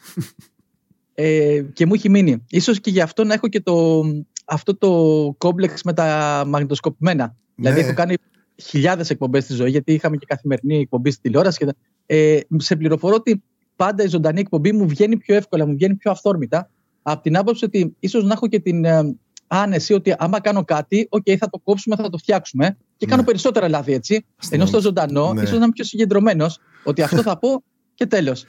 [1.13, 2.45] ε, και μου έχει μείνει.
[2.49, 4.03] Ίσως και γι' αυτό να έχω και το,
[4.45, 4.89] αυτό το
[5.37, 7.25] κόμπλεξ με τα μαγνητοσκοπημένα.
[7.25, 7.33] Ναι.
[7.55, 8.15] Δηλαδή έχω κάνει
[8.61, 11.65] χιλιάδες εκπομπές στη ζωή, γιατί είχαμε και καθημερινή εκπομπή στη τηλεόραση.
[11.65, 11.73] Και,
[12.05, 13.43] ε, σε πληροφορώ ότι
[13.75, 16.69] πάντα η ζωντανή εκπομπή μου βγαίνει πιο εύκολα, μου βγαίνει πιο αυθόρμητα.
[17.01, 19.15] Από την άποψη ότι ίσως να έχω και την ε,
[19.53, 22.77] άνεση ότι άμα κάνω κάτι, OK, θα το κόψουμε, θα το φτιάξουμε.
[22.97, 23.27] Και κάνω ναι.
[23.27, 24.25] περισσότερα λάθη έτσι.
[24.49, 25.41] Ενώ στο ζωντανό, ναι.
[25.41, 28.45] ίσως να είμαι πιο συγκεντρωμένος, ότι αυτό θα πω και τέλος.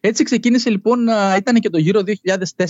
[0.00, 2.02] Έτσι ξεκίνησε λοιπόν, ήταν και το γύρο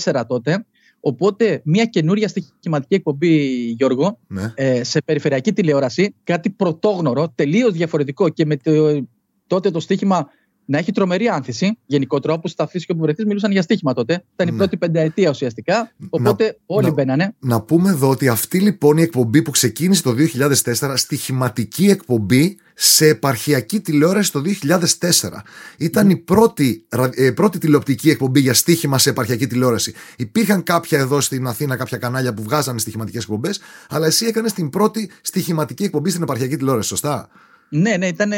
[0.05, 0.67] 2004 τότε.
[1.01, 4.53] Οπότε μια καινούρια στοιχηματική εκπομπή, Γιώργο, ναι.
[4.55, 9.07] ε, σε περιφερειακή τηλεόραση, κάτι πρωτόγνωρο, τελείως διαφορετικό και με το
[9.47, 10.27] τότε το στοίχημα
[10.67, 11.79] να έχει τρομερή άνθηση.
[11.87, 14.25] Γενικότερα, όπως τα και όπου βρεθείς, μιλούσαν για στοίχημα τότε.
[14.35, 14.57] Ήταν η ναι.
[14.57, 15.93] πρώτη πενταετία ουσιαστικά.
[16.11, 17.35] Οπότε να, όλοι να, μπαίνανε.
[17.39, 23.07] Να πούμε εδώ ότι αυτή λοιπόν η εκπομπή που ξεκίνησε το 2004, στοιχηματική εκπομπή σε
[23.07, 24.79] επαρχιακή τηλεόραση το 2004.
[25.79, 29.95] Ήταν η πρώτη, ε, πρώτη τηλεοπτική εκπομπή για στοίχημα σε επαρχιακή τηλεόραση.
[30.17, 34.71] Υπήρχαν κάποια εδώ στην Αθήνα, κάποια κανάλια που βγάζανε στοιχηματικές εκπομπές, αλλά εσύ έκανες την
[34.71, 37.29] πρώτη στοιχηματική εκπομπή στην επαρχιακή τηλεόραση, σωστά;
[37.69, 38.33] Ναι, ναι, ήταν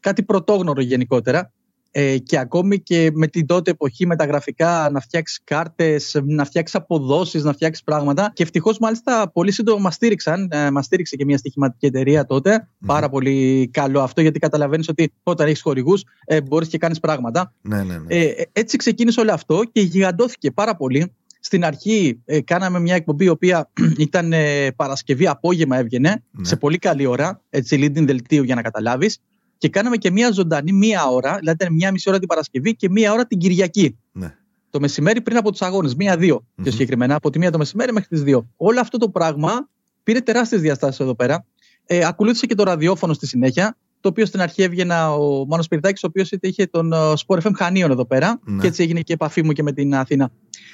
[0.00, 1.52] κάτι πρωτόγνωρο γενικότερα
[1.96, 6.44] ε, και ακόμη και με την τότε εποχή με τα γραφικά να φτιάξεις κάρτες, να
[6.44, 8.30] φτιάξεις αποδόσεις, να φτιάξεις πράγματα.
[8.34, 10.48] Και ευτυχώς μάλιστα πολύ σύντομα μας στήριξαν.
[10.52, 12.68] Ε, μας στήριξε και μια στοιχηματική εταιρεία τότε.
[12.86, 17.52] Πάρα πολύ καλό αυτό γιατί καταλαβαίνεις ότι όταν έχεις χορηγούς ε, μπορείς και κάνεις πράγματα.
[17.60, 18.14] Ναι, ναι, ναι.
[18.14, 21.12] Ε, έτσι ξεκίνησε όλο αυτό και γιγαντώθηκε πάρα πολύ.
[21.40, 26.44] Στην αρχή ε, κάναμε μια εκπομπή η οποία ήταν ε, Παρασκευή απόγευμα έβγαινε ναι.
[26.44, 29.18] σε πολύ καλή ώρα, έτσι leading δελτίου για να καταλάβεις
[29.64, 32.90] και κάναμε και μία ζωντανή μία ώρα, δηλαδή ήταν μία μισή ώρα την Παρασκευή και
[32.90, 33.98] μία ώρα την Κυριακή.
[34.12, 34.34] Ναι.
[34.70, 36.62] Το μεσημέρι πριν από τους αγώνες, μία-δύο mm-hmm.
[36.62, 38.48] πιο συγκεκριμένα, από τη μία το μεσημέρι μέχρι τις δύο.
[38.56, 39.68] Όλο αυτό το πράγμα
[40.02, 41.46] πήρε τεράστιες διαστάσεις εδώ πέρα.
[41.86, 46.06] Ε, ακολούθησε και το ραδιόφωνο στη συνέχεια, το οποίο στην αρχή έβγαινε ο Μάνος Πυρτάκη,
[46.06, 48.60] ο οποίος είχε τον Sport FM Χανίων εδώ πέρα, ναι.
[48.60, 50.30] και έτσι έγινε και επαφή μου και με την Αθήνα.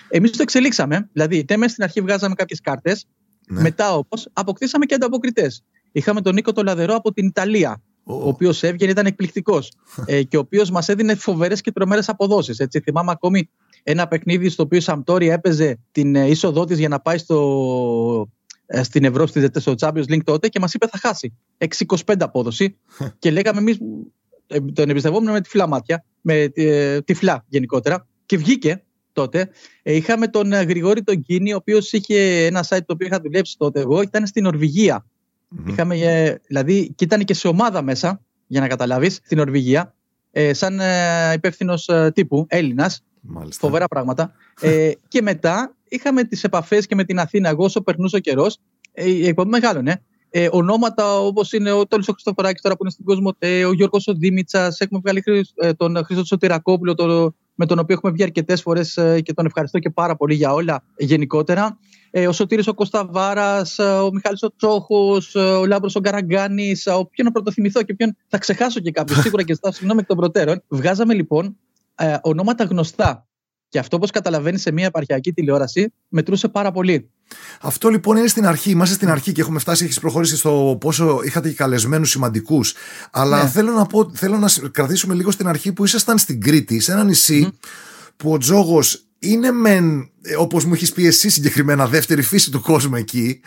[0.09, 3.07] Εμείς το εξελίξαμε, δηλαδή, ναι, στην αρχή βγάζαμε κάποιες κάρτες,
[3.49, 3.61] ναι.
[3.61, 5.65] μετά όμω αποκτήσαμε και ανταποκριτές.
[5.93, 9.73] Είχαμε τον Νίκο το Λαδερό από την Ιταλία, ο οποίος έβγαινε, ήταν εκπληκτικός.
[10.07, 12.67] ε, και ο οποίος μας έδινε φοβερές και τρομερές αποδόσεις.
[12.85, 13.49] Θυμάμαι ακόμη
[13.83, 18.29] ένα παιχνίδι στο οποίο η Σαμπτόρη έπαιζε την ε, είσοδό της για να πάει στο,
[18.67, 21.37] ε, στην Ευρώπη, στο Champions League τότε και μας είπε θα χάσει.
[21.59, 22.77] 6-25 απόδοση.
[23.19, 23.79] και λέγαμε εμείς,
[24.47, 26.53] ε, τον εμπιστευόμουν με τυφλά μάτια, με
[27.05, 28.07] τυφλά γενικότερα.
[28.27, 29.49] Και βγήκε τότε.
[29.83, 33.81] είχαμε τον Γρηγόρη τον Κίνη, ο οποίος είχε ένα site το οποίο είχα δουλέψει τότε
[33.81, 35.07] εγώ, ήταν στην Νορβηγία.
[35.51, 35.71] Mm-hmm.
[35.71, 39.95] Είχαμε, ε, δηλαδή, και ήταν και σε ομάδα μέσα, για να καταλάβεις, στην Νορβηγία,
[40.31, 43.03] ε, σαν ε, υπεύθυνος ε, τύπου, Έλληνας.
[43.51, 44.33] Φοβερά πράγματα.
[44.61, 47.49] ε, και μετά είχαμε τις επαφές και με την Αθήνα.
[47.49, 48.59] Εγώ, όσο περνούσε ο καιρός,
[48.93, 50.03] ε, η εκπομπή μεγάλωνε.
[50.31, 53.73] Ε, ονόματα όπως είναι ο Τόλι ο Χριστοφοράκη τώρα που είναι στην κόσμο, ε, ο
[53.73, 55.23] Γιώργος ο Δήμητσα, έχουμε βγάλει
[55.55, 59.47] ε, τον Χρήστο Σωτηρακόπουλο, το, με τον οποίο έχουμε βγει αρκετές φορές ε, και τον
[59.47, 61.79] ευχαριστώ και πάρα πολύ για όλα γενικότερα
[62.11, 66.87] ε, ο Σωτήρης ο Κωνσταβάρας, ε, ο Μιχάλης ο Τσόχος, ε, ο Λάμπρος ο Καραγκάνης,
[66.87, 70.07] ο ποιον να πρωτοθυμηθώ και ποιον θα ξεχάσω και κάποιος σίγουρα και ζητάω συγγνώμη εκ
[70.07, 70.63] των προτέρων.
[70.69, 71.57] Βγάζαμε λοιπόν
[71.95, 73.27] ε, ονόματα γνωστά.
[73.71, 77.11] Και αυτό, όπως καταλαβαίνεις, σε μια επαρχιακή τηλεόραση μετρούσε πάρα πολύ.
[77.61, 78.71] Αυτό λοιπόν είναι στην αρχή.
[78.71, 82.75] Είμαστε στην αρχή και έχουμε φτάσει, έχεις προχωρήσει στο πόσο είχατε και καλεσμένους σημαντικούς.
[83.11, 83.49] Αλλά ναι.
[83.49, 87.11] θέλω να πω, θέλω να κρατήσουμε λίγο στην αρχή που ήσασταν στην Κρήτη, σε ένα
[88.17, 92.61] που ο Τζόγος είναι μεν, ε, όπως μου έχεις πει εσύ συγκεκριμένα, δεύτερη φύση του
[92.61, 93.41] κόσμου εκεί,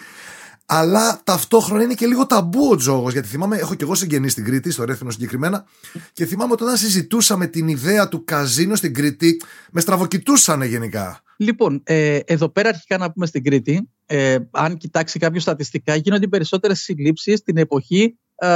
[0.65, 3.13] αλλά ταυτόχρονα είναι και λίγο ταμπού ο τζόγος.
[3.13, 5.65] Γιατί θυμάμαι, έχω και εγώ συγγενεί στην Κρήτη, στο Ρέθινο συγκεκριμένα,
[6.13, 11.21] και θυμάμαι ότι όταν συζητούσαμε την ιδέα του καζίνο στην Κρήτη, με στραβοκοιτούσαν γενικά.
[11.37, 16.27] Λοιπόν, ε, εδώ πέρα αρχικά να πούμε στην Κρήτη, ε, αν κοιτάξει κάποιο στατιστικά, γίνονται
[16.27, 18.47] περισσότερες συλλήψεις την εποχή ε,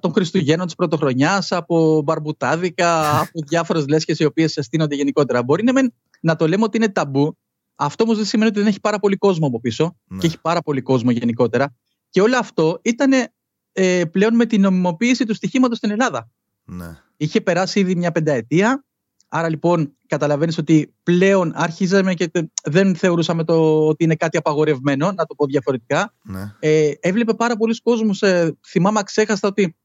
[0.00, 5.42] των Χριστουγέννων της Πρωτοχρονιάς, από μπαρμπουτάδικα, από διάφορες λέσχες οι οποίες στείνονται γενικότερα.
[5.42, 5.72] Μπορεί να,
[6.20, 7.36] να το λέμε ότι είναι ταμπού.
[7.74, 10.18] Αυτό όμως δεν σημαίνει ότι δεν έχει πάρα πολύ κόσμο από πίσω ναι.
[10.18, 11.74] και έχει πάρα πολύ κόσμο γενικότερα.
[12.10, 13.12] Και όλο αυτό ήταν
[13.72, 16.30] ε, πλέον με την νομιμοποίηση του στοιχήματος στην Ελλάδα.
[16.64, 16.98] Ναι.
[17.16, 18.84] Είχε περάσει ήδη μια πενταετία.
[19.28, 22.30] Άρα λοιπόν καταλαβαίνεις ότι πλέον αρχίζαμε και
[22.64, 26.14] δεν θεωρούσαμε το ότι είναι κάτι απαγορευμένο, να το πω διαφορετικά.
[26.22, 26.54] Ναι.
[26.58, 29.76] Ε, έβλεπε πάρα πολλοί κόσμος, ε, θυμάμαι ξέχαστα ότι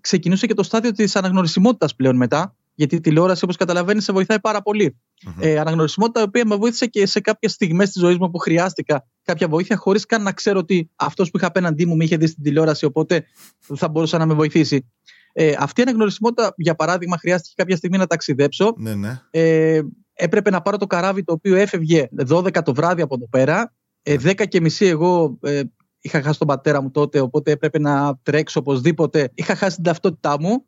[0.00, 4.40] ξεκινούσε και το στάδιο της αναγνωρισιμότητας πλέον μετά, γιατί η τηλεόραση, όπως καταλαβαίνεις, σε βοηθάει
[4.40, 4.96] πάρα πολύ.
[5.26, 5.42] Mm-hmm.
[5.42, 9.06] Ε, αναγνωρισιμότητα, η οποία με βοήθησε και σε κάποιες στιγμές της ζωής μου που χρειάστηκα
[9.24, 12.26] κάποια βοήθεια, χωρίς καν να ξέρω ότι αυτός που είχα απέναντί μου με είχε δει
[12.26, 13.24] στην τηλεόραση, οπότε
[13.74, 14.90] θα μπορούσε να με βοηθήσει.
[15.32, 18.74] Ε, αυτή η αναγνωρισιμότητα, για παράδειγμα, χρειάστηκε κάποια στιγμή να ταξιδέψω.
[18.76, 19.20] Ναι, ναι.
[19.30, 19.80] Ε,
[20.12, 23.74] έπρεπε να πάρω το καράβι το οποίο έφευγε 12 το βράδυ από εδώ πέρα.
[24.02, 24.32] Ε, 10 ναι.
[24.32, 25.62] και μισή εγώ ε,
[26.00, 29.30] είχα χάσει τον πατέρα μου τότε, οπότε έπρεπε να τρέξω οπωσδήποτε.
[29.34, 30.64] Είχα χάσει την ταυτότητά μου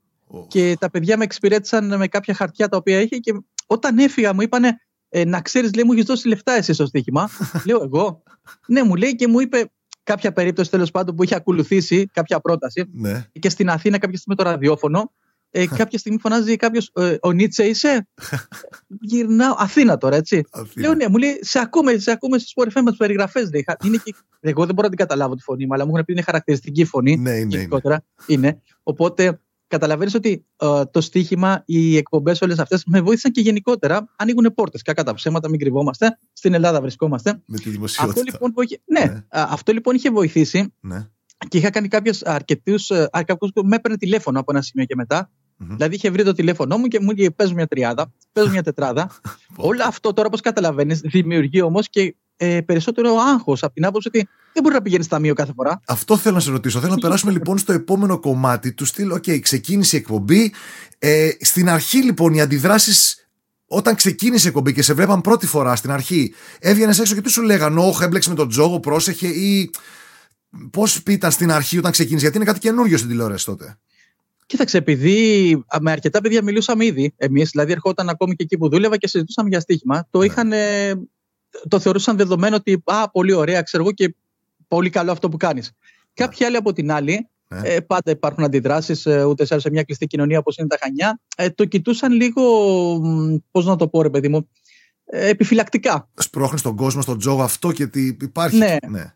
[0.48, 3.32] και τα παιδιά με εξυπηρέτησαν με κάποια χαρτιά τα οποία είχε και
[3.66, 4.76] όταν έφυγα μου είπανε
[5.08, 7.28] ε, να ξέρεις λέει μου έχεις δώσει λεφτά εσύ στο στοίχημα.
[7.66, 8.22] Λέω εγώ.
[8.66, 9.70] Ναι μου λέει και μου είπε
[10.02, 13.26] κάποια περίπτωση τέλος πάντων που είχε ακολουθήσει κάποια πρόταση ναι.
[13.32, 15.12] και στην Αθήνα κάποια στιγμή το ραδιόφωνο
[15.54, 18.08] ε, κάποια στιγμή φωνάζει κάποιος, ε, ο Νίτσε είσαι;
[19.00, 19.54] Γυρνάω.
[19.58, 20.44] Αθήνα τώρα, έτσι.
[20.50, 20.86] Αθήνα.
[20.86, 23.40] Λέω ναι, μου λέει, σε ακούμε, σε ακούμε στις πόρε με τι περιγραφέ.
[24.40, 26.84] Εγώ δεν μπορώ να την καταλάβω τη φωνή μου, αλλά μου έχουν πει είναι χαρακτηριστική
[26.84, 27.16] φωνή.
[27.16, 28.04] Ναι, είναι, είναι.
[28.26, 28.60] είναι.
[28.82, 29.40] Οπότε
[29.72, 34.08] καταλαβαίνεις ότι ε, το στοίχημα, οι εκπομπές όλες αυτές με βοήθησαν και γενικότερα.
[34.16, 34.82] Ανοίγουν πόρτες.
[34.82, 36.18] Κακά τα ψέματα, μην κρυβόμαστε.
[36.32, 37.42] Στην Ελλάδα βρισκόμαστε.
[37.46, 38.20] Με τη δημοσιότητα.
[38.20, 39.24] Αυτό λοιπόν, που είχε, ναι, ναι.
[39.30, 40.74] αυτό λοιπόν είχε βοηθήσει.
[40.80, 41.08] Ναι.
[41.48, 42.74] Και είχα κάνει κάποιους αρκετούς.
[43.64, 45.30] Με έπαιρνε τηλέφωνο από ένα σημείο και μετά.
[45.56, 49.10] Δηλαδή είχε βρει το τηλέφωνό μου και μου είχε παίζω μια τριάδα, παίζω μια τετράδα.
[49.56, 54.28] Όλο αυτό τώρα, όπως καταλαβαίνεις, δημιουργεί όμως και ε, περισσότερο άγχος από την άποψη ότι
[54.52, 55.80] δεν μπορεί να πηγαίνει στο ταμείο κάθε φορά.
[55.86, 56.80] Αυτό θέλω να σε ρωτήσω.
[56.80, 59.10] Θέλω να περάσουμε λοιπόν στο επόμενο κομμάτι του στυλ.
[59.10, 60.52] OK, okay, ξεκίνησε η εκπομπή.
[60.98, 63.26] Ε, στην αρχή λοιπόν οι αντιδράσεις
[63.66, 67.30] όταν ξεκίνησε η εκπομπή και σε βλέπαν πρώτη φορά στην αρχή, έβγαινες έξω και τι
[67.30, 69.70] σου λέγανε, Όχι, έμπλεξε με τον τζόγο, πρόσεχε ή.
[70.70, 73.78] Πώς ήταν στην αρχή όταν ξεκίνησε, Γιατί είναι κάτι καινούριο στην τηλεόραση τότε.
[74.46, 78.96] Κοίταξε, επειδή με αρκετά παιδιά μιλούσαμε ήδη εμείς, δηλαδή ερχόταν ακόμη και εκεί που δούλευα
[78.96, 80.24] και συζητούσαμε για στοίχημα, το, ναι.
[80.24, 80.52] είχαν,
[81.68, 84.14] το θεωρούσαν δεδομένο ότι α, πολύ ωραία, ξέρω εγώ και
[84.68, 85.66] πολύ καλό αυτό που κάνεις.
[85.66, 86.26] Ναι.
[86.26, 87.60] Κάποιοι άλλοι από την άλλη, ναι.
[87.64, 91.50] ε, πάντα υπάρχουν αντιδράσεις, ε, ούτε σε μια κλειστή κοινωνία όπως είναι τα Χανιά, ε,
[91.50, 92.42] το κοιτούσαν λίγο,
[93.50, 94.48] πώς να το πω, ρε παιδί μου,
[95.04, 96.08] ε, επιφυλακτικά.
[96.14, 98.56] Σπρώχνεις τον κόσμο στον τζόγο αυτό και τι υπάρχει.
[98.56, 98.76] Ναι.
[98.88, 99.14] ναι.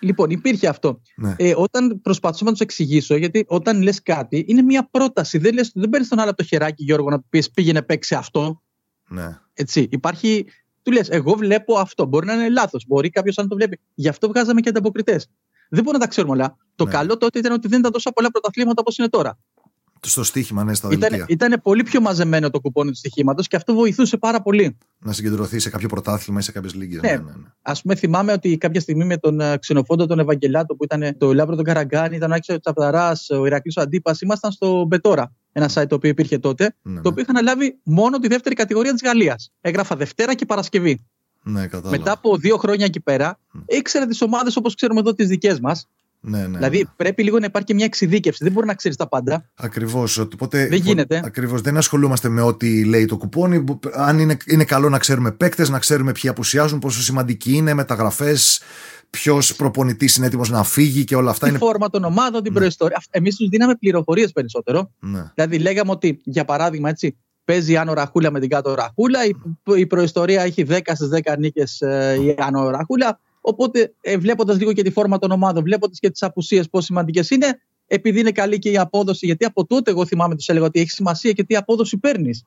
[0.00, 1.00] Λοιπόν, υπήρχε αυτό.
[1.16, 1.34] Ναι.
[1.38, 5.38] Ε, όταν προσπαθούσα να τους εξηγήσω, γιατί όταν λες κάτι, είναι μια πρόταση.
[5.38, 8.62] Δεν, λες, δεν παίρνεις τον άλλο από το χεράκι, Γιώργο, να πεις πήγαινε παίξει αυτό.
[9.08, 9.38] Ναι.
[9.54, 10.46] Έτσι, υπάρχει.
[10.86, 12.04] Του λες, εγώ βλέπω αυτό.
[12.06, 12.84] Μπορεί να είναι λάθος.
[12.86, 13.80] Μπορεί κάποιος άλλο το βλέπει.
[13.94, 15.26] Γι' αυτό βγάζαμε και ανταποκριτές.
[15.68, 16.56] Δεν μπορούμε να τα ξέρουμε όλα.
[16.74, 16.90] Το ναι.
[16.90, 19.38] καλό τότε ήταν ότι δεν ήταν τόσο πολλά πρωταθλήματα όπως είναι τώρα
[20.08, 21.08] στο στοίχημα, ναι, στα δελτία.
[21.08, 24.78] Ήταν, ήταν πολύ πιο μαζεμένο το κουπόνι του στοιχήματος και αυτό βοηθούσε πάρα πολύ.
[24.98, 27.00] Να συγκεντρωθεί σε κάποιο πρωτάθλημα ή σε κάποιες λίγες.
[27.00, 27.10] Ναι.
[27.10, 27.48] Ναι, ναι, ναι.
[27.62, 31.34] Ας πούμε, θυμάμαι ότι κάποια στιγμή με τον ε, Ξενοφώντα τον Ευαγγελάτο που ήταν το
[31.34, 35.32] Λάμπρο τον Καραγκάνη, ήταν ο Άξιος Τσαπδαρά, ο Ηρακλής ο Αντίπας, ήμασταν στο Μπετόρα.
[35.52, 38.92] Ένα site το οποίο υπήρχε τότε, ναι, το οποίο είχαν λάβει μόνο τη δεύτερη κατηγορία
[38.92, 39.52] της Γαλλίας.
[39.60, 41.06] Έγραφα Δευτέρα και Παρασκευή.
[41.42, 45.60] Ναι, Μετά από δύο χρόνια εκεί πέρα, ήξερα τις ομάδες όπως ξέρουμε εδώ τις δικές
[45.60, 45.88] μας.
[46.28, 46.90] Ναι, ναι, δηλαδή ναι.
[46.96, 48.44] πρέπει λίγο να υπάρχει και μια εξειδίκευση.
[48.44, 49.48] Δεν μπορεί να ξέρεις τα πάντα.
[49.54, 50.26] Ακριβώς.
[50.50, 51.22] Δεν γίνεται.
[51.24, 53.64] Ακριβώς, δεν ασχολούμαστε με ό,τι λέει το κουπόνι.
[53.92, 58.60] Αν είναι, είναι καλό να ξέρουμε παίκτες, να ξέρουμε ποιοι απουσιάζουν, πόσο σημαντικοί είναι, μεταγραφές,
[59.10, 61.46] ποιος προπονητής είναι έτοιμος να φύγει και όλα αυτά.
[61.46, 61.58] Η είναι...
[61.58, 62.58] φόρμα των ομάδων, την ναι.
[62.58, 63.02] προϊστορία.
[63.10, 64.90] Εμείς τους δίναμε πληροφορίες περισσότερο.
[64.98, 65.30] Ναι.
[65.34, 69.24] Δηλαδή λέγαμε ότι, για παράδειγμα, έτσι, παίζει Άνω Ραχούλα με την κάτω Ραχούλα.
[69.24, 69.34] Η,
[69.76, 73.20] η προϊστορία έχει 10 στις 10 νίκες ε, η Άνω Ραχούλα.
[73.48, 77.30] Οπότε, ε, βλέποντας λίγο και τη φόρμα των ομάδων, βλέποντας και τις απουσίες πόσο σημαντικές
[77.30, 80.80] είναι, επειδή είναι καλή και η απόδοση, γιατί από τότε εγώ θυμάμαι τους έλεγα ότι
[80.80, 82.44] έχει σημασία και τι απόδοση παίρνεις.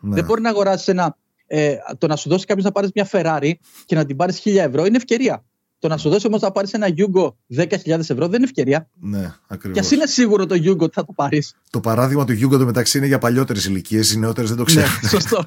[0.00, 0.14] Ναι.
[0.14, 1.16] Δεν μπορεί να αγοράσεις ένα.
[1.46, 3.52] Ε, το να σου δώσει κάποιος να πάρεις μια Ferrari
[3.84, 5.44] και να την πάρεις 1000 ευρώ είναι ευκαιρία.
[5.84, 8.88] Το να σου δώσει όμως να πάρεις ένα Yugo 10.000 ευρώ δεν είναι ευκαιρία.
[9.00, 9.78] Ναι, ακριβώς.
[9.78, 11.54] Και ας είναι σίγουρο το Yugo ότι θα το πάρεις.
[11.70, 14.90] Το παράδειγμα του Yugo το μεταξύ είναι για παλιότερες ηλικίες, οι νεότερες δεν το ξέρουν.
[15.02, 15.44] Ναι, σωστό.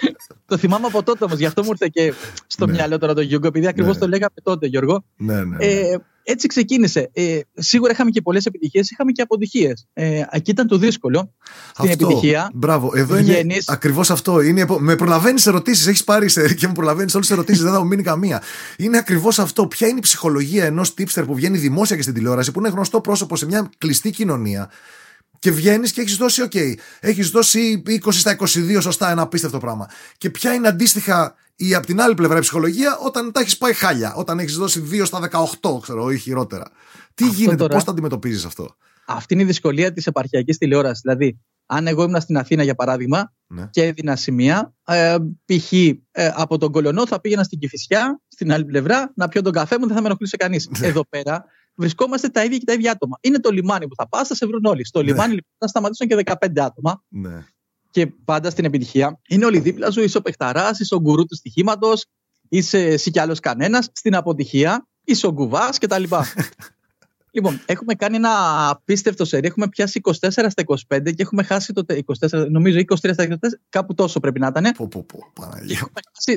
[0.46, 2.14] το θυμάμαι από τότε όμως, γι' αυτό μου ήρθε και
[2.46, 2.72] στο ναι.
[2.72, 4.00] μυαλό τώρα το Yugo, επειδή ακριβώς ναι.
[4.00, 5.04] το λέγαμε τότε, Γιώργο.
[5.16, 5.44] Ναι, ναι.
[5.44, 5.64] ναι.
[5.64, 7.10] Ε, έτσι ξεκίνησε.
[7.12, 9.86] Ε, σίγουρα είχαμε και πολλές επιτυχίες, είχαμε και αποτυχίες.
[9.92, 11.34] Ε, εκεί ήταν το δύσκολο.
[11.72, 12.50] Στην αυτό, επιτυχία.
[12.54, 12.90] Μπράβο.
[12.94, 13.42] Εδώ βγαίνεις...
[13.42, 14.40] είναι ακριβώς αυτό.
[14.40, 15.86] Είναι, με προλαβαίνεις ερωτήσεις.
[15.86, 17.62] Έχεις πάρει και με προλαβαίνεις όλες τις ερωτήσεις.
[17.62, 18.42] δεν θα μου μείνει καμία.
[18.76, 19.66] Είναι ακριβώς αυτό.
[19.66, 23.00] Ποια είναι η ψυχολογία ενός tipster που βγαίνει δημόσια και στην τηλεόραση, που είναι γνωστό
[23.00, 24.70] πρόσωπο σε μια κλειστή κοινωνία.
[25.38, 29.88] Και βγαίνεις και έχεις δώσει, OK, έχεις δώσει 20 στα 22 σωστά, ένα απίστευτο πράγμα.
[30.18, 33.72] Και ποια είναι αντίστοιχα ή από την άλλη πλευρά η ψυχολογία όταν τα έχεις πάει
[33.72, 35.28] χάλια, όταν έχεις δώσει 2 στα
[35.60, 36.70] 18, ξέρω, ή χειρότερα.
[37.14, 37.74] Τι αυτό γίνεται, τώρα...
[37.74, 41.00] πώς το αντιμετωπίζεις αυτό; Αυτή είναι η δυσκολία της επαρχιακής τηλεόρασης.
[41.00, 43.68] Δηλαδή, αν εγώ ήμουν στην Αθήνα για παράδειγμα ναι.
[43.70, 45.72] και έδινα σημεία, ε, π.χ.
[45.72, 45.98] Ε,
[46.34, 49.86] από τον Κολονό θα πήγαινα στην Κυφυσιά, στην άλλη πλευρά, να πιω τον καφέ μου,
[49.86, 50.68] δεν θα με ενοχλήσει κανείς.
[50.78, 50.86] Ναι.
[50.86, 51.44] Εδώ πέρα
[51.74, 53.18] βρισκόμαστε τα ίδια και τα ίδια άτομα.
[53.20, 54.86] Είναι το λιμάνι που θα πας, θα σε βρουν όλοι.
[54.86, 55.04] Στο ναι.
[55.04, 57.04] λιμάνι λοιπόν θα σταματήσουν και 15 άτομα.
[57.08, 57.44] Ναι
[57.90, 59.20] και πάντα στην επιτυχία.
[59.28, 62.06] Είναι όλοι δίπλα σου, είσαι ο παιχταράς, είσαι ο γκουρού του στοιχήματος,
[62.48, 63.88] είσαι εσύ κι άλλος κανένας.
[63.92, 66.02] Στην αποτυχία είσαι ο γκουβάς κτλ.
[67.34, 69.46] λοιπόν, έχουμε κάνει ένα απίστευτο σερί.
[69.46, 71.84] Έχουμε πιάσει 24 στα 25 και έχουμε χάσει το
[72.20, 73.34] 24, νομίζω 23 στα 24,
[73.68, 74.72] κάπου τόσο πρέπει να ήταν.
[74.76, 75.24] Πω, πω, πω,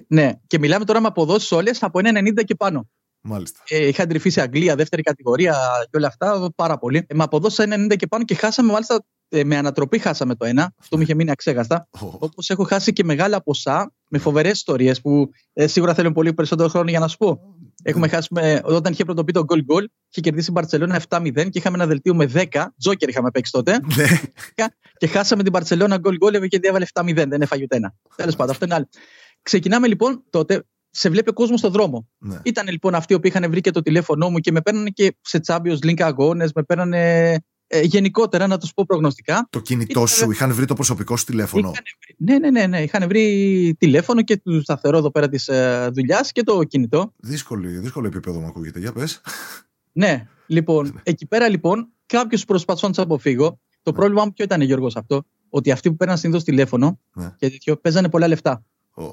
[0.08, 2.90] ναι, και μιλάμε τώρα με αποδόσεις όλες από 1,90 και πάνω.
[3.26, 3.60] Μάλιστα.
[3.68, 5.56] Ε, είχα εντρυφεί σε Αγγλία, δεύτερη κατηγορία
[5.90, 7.06] και όλα αυτά πάρα πολύ.
[7.08, 10.74] Ε, με αποδόσεις 1,90 και πάνω και χάσαμε μάλιστα ε, με ανατροπή χάσαμε το ένα.
[10.80, 11.88] Αυτό μου είχε μείνει αξέγαστα.
[12.00, 12.08] Oh.
[12.20, 16.70] Όπως έχω χάσει και μεγάλα ποσά με φοβερές ιστορίες που ε, σίγουρα θέλουν πολύ περισσότερο
[16.70, 17.40] χρόνο για να σου πω.
[17.84, 21.50] Έχουμε χάσει με, όταν είχε πρωτοποιεί το goal goal, είχε κερδίσει η Μπαρσελόνα 7-0 και
[21.58, 22.66] είχαμε ένα δελτίο με 10.
[22.80, 23.80] Τζόκερ είχαμε παίξει τότε.
[23.96, 24.06] Ναι.
[24.98, 27.26] και χάσαμε την Μπαρσελόνα goal goal και διέβαλε 7-0.
[27.28, 27.94] Δεν έφαγε ούτε ένα.
[28.16, 28.90] Τέλος πάντων, αυτό είναι άλλο.
[29.42, 30.64] Ξεκινάμε λοιπόν τότε.
[30.96, 32.10] Σε βλέπει ο κόσμος στον δρόμο.
[32.18, 32.40] Ναι.
[32.44, 35.40] Ήταν λοιπόν αυτοί που είχαν βρει και το τηλέφωνό μου και με παίρνανε και σε
[35.46, 37.34] Champions League αγώνες, με παίρνανε
[37.74, 39.48] ε, γενικότερα, να τους πω προγνωστικά.
[39.50, 41.72] Το κινητό σου, είχαν βρει το προσωπικό σου τηλέφωνο;
[42.18, 42.82] ναι, ναι, ναι, ναι.
[42.82, 47.14] Είχαν βρει τηλέφωνο και του σταθερό εδώ πέρα της ε, δουλειάς και το κινητό.
[47.18, 48.80] Δύσκολο, δύσκολο επίπεδο μου ακούγεται.
[48.80, 49.22] Για πες.
[49.92, 51.02] Ναι, λοιπόν, ναι.
[51.04, 53.60] εκεί πέρα λοιπόν κάποιος προσπαθώ να τους αποφύγω.
[53.82, 53.98] Το ναι.
[53.98, 55.24] πρόβλημά μου ποιο ήταν, Γιώργος, αυτό.
[55.50, 57.34] Ότι αυτοί που παίρναν συνήθως τηλέφωνο ναι.
[57.38, 58.64] και τέτοιο παίζανε πολλά λεφτά.
[58.96, 59.10] Oh,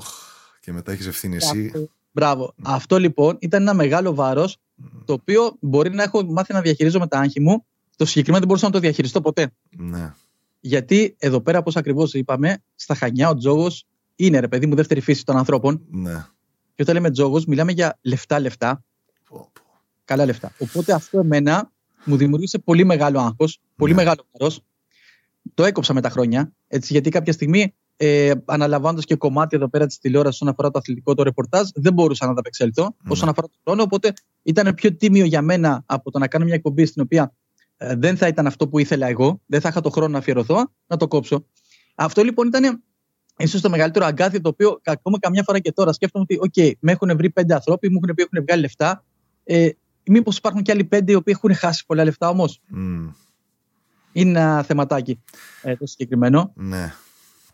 [0.61, 1.73] και μετά έχεις ευθύνη εσύ.
[2.11, 2.53] Μπράβο.
[2.57, 2.73] Ναι.
[2.75, 4.57] Αυτό λοιπόν ήταν ένα μεγάλο βάρος
[5.05, 7.67] το οποίο μπορεί να έχω μάθει να διαχειρίζομαι τα άγχη μου
[8.01, 9.53] το συγκεκριμένο δεν μπορούσα να το διαχειριστώ ποτέ.
[9.77, 10.15] Ναι.
[10.61, 13.87] Γιατί εδώ πέρα, όπως ακριβώς είπαμε, στα Χανιά ο τζόγος
[14.17, 15.81] είναι ρε παιδί μου δεύτερη φύση των ανθρώπων.
[15.91, 16.27] Ναι.
[16.75, 18.85] Και όταν λέμε τζόγος, μιλάμε για λεφτά-λεφτά.
[20.05, 20.53] Καλά λεφτά.
[20.59, 21.71] Οπότε αυτό εμένα
[22.05, 23.99] μου δημιούργησε πολύ μεγάλο άγχος, πολύ ναι.
[23.99, 24.61] μεγάλο βάρος.
[25.55, 26.53] Το έκοψα με τα χρόνια.
[26.69, 30.79] Έτσι, γιατί κάποια στιγμή, ε, αναλαμβάνοντας και κομμάτι εδώ πέρα της τηλεόρασης όσον αφορά το
[30.79, 33.11] αθλητικό το ρεπορτάζ, δεν μπορούσα να ανταπεξέλθω ναι.
[33.13, 33.83] όσον αφορά τον χρόνο.
[33.83, 37.50] Οπότε ήταν πιο τίμιο για μένα από το να κάνω μια εκπομπή στην οποία ε,
[37.81, 40.97] δεν θα ήταν αυτό που ήθελα εγώ, δεν θα είχα το χρόνο να αφιερωθώ, να
[40.97, 41.47] το κόψω.
[41.95, 42.83] Αυτό λοιπόν ήταν
[43.37, 46.93] ίσως το μεγαλύτερο αγκάθι το οποίο ακόμα καμιά φορά και τώρα σκέφτομαι ότι, OK, με
[46.93, 49.05] έχουν βρει πέντε ανθρώποι, μου έχουν πει έχουν βγάλει λεφτά.
[49.45, 49.69] Ε,
[50.07, 53.13] Μήπως υπάρχουν και άλλοι πέντε οι οποίοι έχουν χάσει πολλά λεφτά όμως; Mm.
[54.13, 55.21] Είναι ένα θεματάκι
[55.63, 56.53] ε, το συγκεκριμένο.
[56.55, 56.93] Ναι.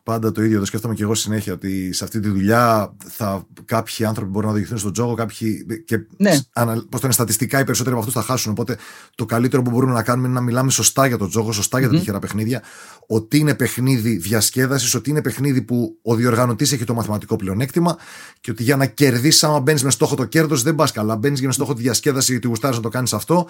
[0.06, 4.04] Πάντα το ίδιο, το σκέφτομαι και εγώ συνέχεια ότι σε αυτή τη δουλειά θα, κάποιοι
[4.04, 5.66] άνθρωποι μπορούν να οδηγηθούν στον τζόγο, κάποιοι.
[5.84, 6.38] και ναι.
[6.64, 8.52] Πώς το είναι στατιστικά, οι περισσότεροι από αυτούς θα χάσουν.
[8.52, 8.76] Οπότε
[9.14, 11.88] το καλύτερο που μπορούμε να κάνουμε είναι να μιλάμε σωστά για τον τζόγο, σωστά για
[11.88, 12.62] τα τυχερά παιχνίδια.
[13.06, 17.96] Ότι είναι παιχνίδι διασκέδασης, ότι είναι παιχνίδι που ο διοργανωτής έχει το μαθηματικό πλεονέκτημα
[18.40, 21.16] και ότι για να κερδίσεις, άμα μπαίνεις με στόχο το κέρδος, δεν πας καλά.
[21.16, 23.48] Μπαίνεις με στόχο τη διασκέδαση γιατί γουστάρεις να το κάνεις αυτό.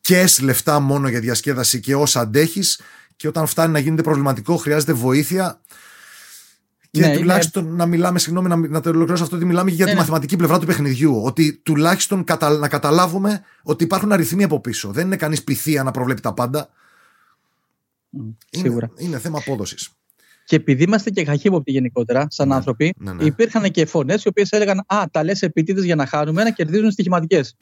[0.00, 2.80] Και λεφτά μόνο για διασκέδαση και όσα αντέχεις
[3.18, 5.60] και όταν φτάνει να γίνεται προβληματικό, χρειάζεται βοήθεια.
[6.90, 7.74] Και ναι, τουλάχιστον είναι...
[7.74, 10.02] να μιλάμε, συγγνώμη, να, να το ολοκληρώσω αυτό, ότι μιλάμε για ναι, τη ναι.
[10.02, 11.22] μαθηματική πλευρά του παιχνιδιού.
[11.24, 14.90] Ότι τουλάχιστον κατα, να καταλάβουμε ότι υπάρχουν αριθμοί από πίσω.
[14.90, 16.68] Δεν είναι κανείς πυθία να προβλέπει τα πάντα.
[18.50, 18.90] Σίγουρα.
[18.96, 19.97] Είναι, είναι θέμα απόδοσης.
[20.48, 23.24] Και επειδή είμαστε και καχύποπτοι γενικότερα, σαν ναι, άνθρωποι, ναι, ναι.
[23.24, 26.90] υπήρχαν και φωνές οι οποίες έλεγαν Α, τα λες επίτηδες για να χάνουμε, να κερδίζουν
[26.90, 27.56] στοιχηματικές.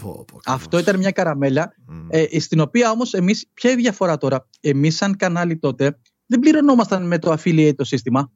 [0.44, 1.74] Αυτό ήταν μια καραμέλα,
[2.08, 6.40] ε, στην οποία όμως εμείς, ποια είναι η διαφορά τώρα; Εμείς, σαν κανάλι τότε, δεν
[6.40, 8.32] πληρωνόμασταν με το affiliate το σύστημα.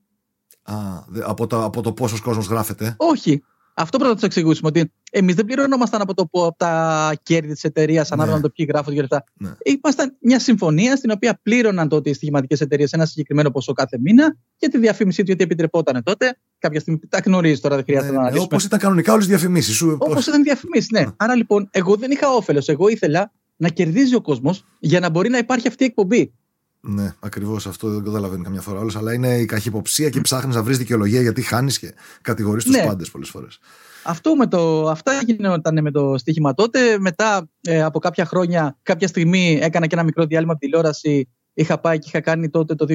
[0.62, 0.74] Α,
[1.22, 3.42] από, το, από το πόσος κόσμος γράφεται; Όχι.
[3.80, 4.68] Αυτό πρέπει να τους εξηγήσουμε.
[4.68, 8.42] Ότι εμείς δεν πληρωνόμασταν από, το, από τα κέρδη της εταιρείας ανάλογα ναι.
[8.42, 9.24] το ποιοι γράφουν και λεφτά.
[9.34, 9.50] Ναι.
[9.64, 14.36] Ήμασταν μια συμφωνία στην οποία πλήρωναν τότε οι στοιχηματικές εταιρείες ένα συγκεκριμένο ποσό κάθε μήνα
[14.56, 16.38] για τη διαφήμιση του, γιατί επιτρεπόταν τότε.
[16.58, 18.54] Κάποια στιγμή τα γνωρίζεις τώρα, δεν χρειάζεται ναι, να ναι, αναλύσουμε.
[18.54, 21.00] Όπως ήταν κανονικά όλες τι διαφημίσεις Όπως ήταν διαφημίσεις, ναι.
[21.00, 21.06] ναι.
[21.16, 22.68] Άρα λοιπόν, εγώ δεν είχα όφελος.
[22.68, 26.32] Εγώ ήθελα να κερδίζει ο κόσμος για να μπορεί να υπάρχει αυτή η εκπομπή.
[26.80, 28.92] Ναι, ακριβώς αυτό δεν καταλαβαίνει καμιά φορά όλο.
[28.96, 32.84] Αλλά είναι η καχυποψία και ψάχνεις να βρεις δικαιολογία γιατί χάνεις και κατηγορείς τους ναι.
[32.86, 33.58] πάντες πολλές φορές.
[34.04, 36.98] Αυτό με το, αυτά γινόταν με το στοίχημα τότε.
[36.98, 41.28] Μετά ε, από κάποια χρόνια, κάποια στιγμή έκανα και ένα μικρό διάλειμμα από τηλεόραση.
[41.54, 42.86] Είχα πάει και είχα κάνει τότε το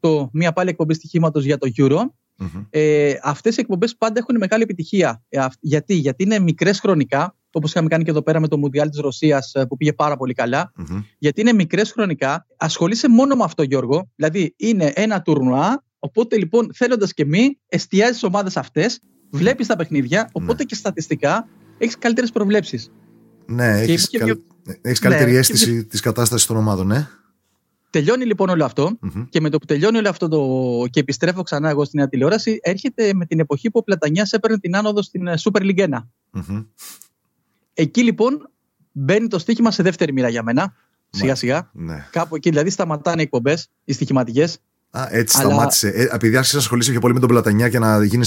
[0.00, 1.98] 2008 μία πάλι εκπομπή στοιχήματος για το Euro.
[1.98, 2.66] Mm-hmm.
[2.70, 5.22] Ε, αυτές οι εκπομπές πάντα έχουν μεγάλη επιτυχία.
[5.28, 8.88] Ε, γιατί; Γιατί είναι μικρές χρονικά, όπως είχαμε κάνει και εδώ πέρα με το Μουντιάλ
[8.88, 10.72] της Ρωσίας ε, που πήγε πάρα πολύ καλά.
[10.78, 11.04] Mm-hmm.
[11.18, 14.10] Γιατί είναι μικρές χρονικά, ασχολείσαι μόνο με αυτό Γιώργο.
[14.16, 19.76] Δηλαδή είναι ένα τουρνουά, οπότε λοιπόν θέλοντας και μη εστιάζεις τις ομάδες αυτές βλέπεις τα
[19.76, 20.64] παιχνίδια, οπότε ναι.
[20.64, 22.90] και στατιστικά έχεις καλύτερες προβλέψεις.
[23.46, 24.42] Ναι, έχεις πιο...
[24.80, 25.86] έχεις καλύτερη ναι, αίσθηση πιο...
[25.86, 27.08] της κατάστασης των ομάδων, ναι.
[27.90, 29.26] Τελειώνει λοιπόν όλο αυτό mm-hmm.
[29.28, 30.86] και με το που τελειώνει όλο αυτό το...
[30.90, 34.76] και επιστρέφω ξανά εγώ στην τηλεόραση, έρχεται με την εποχή που ο Πλατανιάς έπαιρνε την
[34.76, 35.88] άνοδο στην ε, Super League 1.
[35.88, 36.66] Mm-hmm.
[37.80, 38.50] Εκεί λοιπόν
[38.92, 40.74] μπαίνει το στοίχημα σε δεύτερη μοίρα για μένα.
[41.10, 41.70] Σιγά σιγά.
[41.72, 42.06] Ναι.
[42.10, 44.58] Κάπου εκεί δηλαδή σταματάνε οι εκπομπές, οι στοιχηματικές.
[44.90, 45.48] Α, έτσι Αλλά...
[45.48, 45.88] σταμάτησε.
[45.88, 48.26] Ε, επειδή άρχισε να ασχολείσαι πιο πολύ με τον Πλατανιά και να γίνει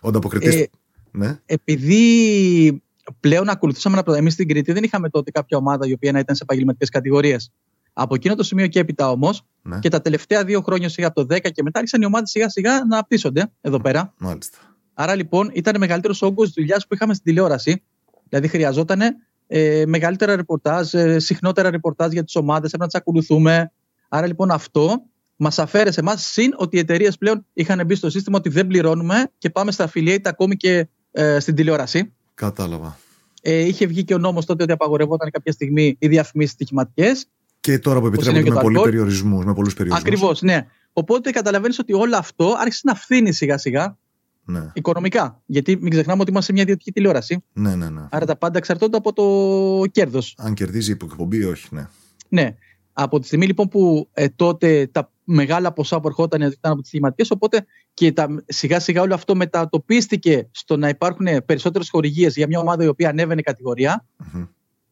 [0.00, 0.54] ο ανταποκριτής.
[0.54, 0.68] Ε,
[1.10, 1.38] ναι.
[1.46, 2.82] Επειδή
[3.20, 6.34] πλέον ακολουθούσαμε ένα Εμείς στην Κρήτη δεν είχαμε τότε κάποια ομάδα η οποία να ήταν
[6.34, 7.52] σε επαγγελματικές κατηγορίες.
[7.92, 9.78] Από εκείνο το σημείο και έπειτα όμως ναι.
[9.78, 12.48] και τα τελευταία δύο χρόνια σιγά από το 10 και μετά άρχισαν οι ομάδες σιγά
[12.48, 14.14] σιγά να απτύσσονται εδώ πέρα.
[14.18, 14.58] Μάλιστα.
[14.94, 17.82] Άρα λοιπόν ήταν μεγαλύτερος όγκος δουλειάς που είχαμε στην τηλεόραση.
[18.30, 19.00] Δηλαδή χρειαζόταν
[19.46, 23.72] ε, μεγαλύτερα ρεπορτάζ, ε, συχνότερα ρεπορτάζ για τις ομάδες, έπρεπε να τις ακολουθούμε.
[24.08, 25.02] Άρα λοιπόν αυτό
[25.36, 29.30] μας αφαίρεσε εμάς, συν ότι οι εταιρείες πλέον είχαν μπει στο σύστημα ότι δεν πληρώνουμε
[29.38, 32.12] και πάμε στα affiliate ακόμη και ε, στην τηλεόραση.
[32.34, 32.98] Κατάλαβα.
[33.42, 37.26] Ε, είχε βγει και ο νόμος τότε ότι απαγορευόταν κάποια στιγμή οι διαφημίσεις στοιχηματικές.
[37.60, 40.08] Και τώρα που επιτρέπονται με, πολλού περιορισμούς, με πολλούς περιορισμούς.
[40.08, 40.66] Ακριβώς, ναι.
[40.92, 43.98] Οπότε καταλαβαίνεις ότι όλο αυτό άρχισε να φθήνει σιγά σιγά.
[44.44, 44.70] Ναι.
[44.72, 45.42] Οικονομικά.
[45.46, 47.44] Γιατί μην ξεχνάμε ότι είμαστε σε μια ιδιωτική τηλεόραση.
[47.52, 48.06] Ναι, ναι, ναι.
[48.10, 50.34] Άρα τα πάντα εξαρτώνται από το κέρδος.
[50.38, 51.88] Αν κερδίζει η εκπομπή, όχι, ναι.
[52.28, 52.56] Ναι.
[52.92, 56.90] Από τη στιγμή λοιπόν που ε, τότε τα μεγάλα ποσά που ερχόταν ήταν από τις
[56.90, 62.46] κλιματικές, οπότε και τα, σιγά σιγά όλο αυτό μετατοπίστηκε στο να υπάρχουν περισσότερες χορηγίες για
[62.46, 63.42] μια ομάδα η οποία ανέβαινε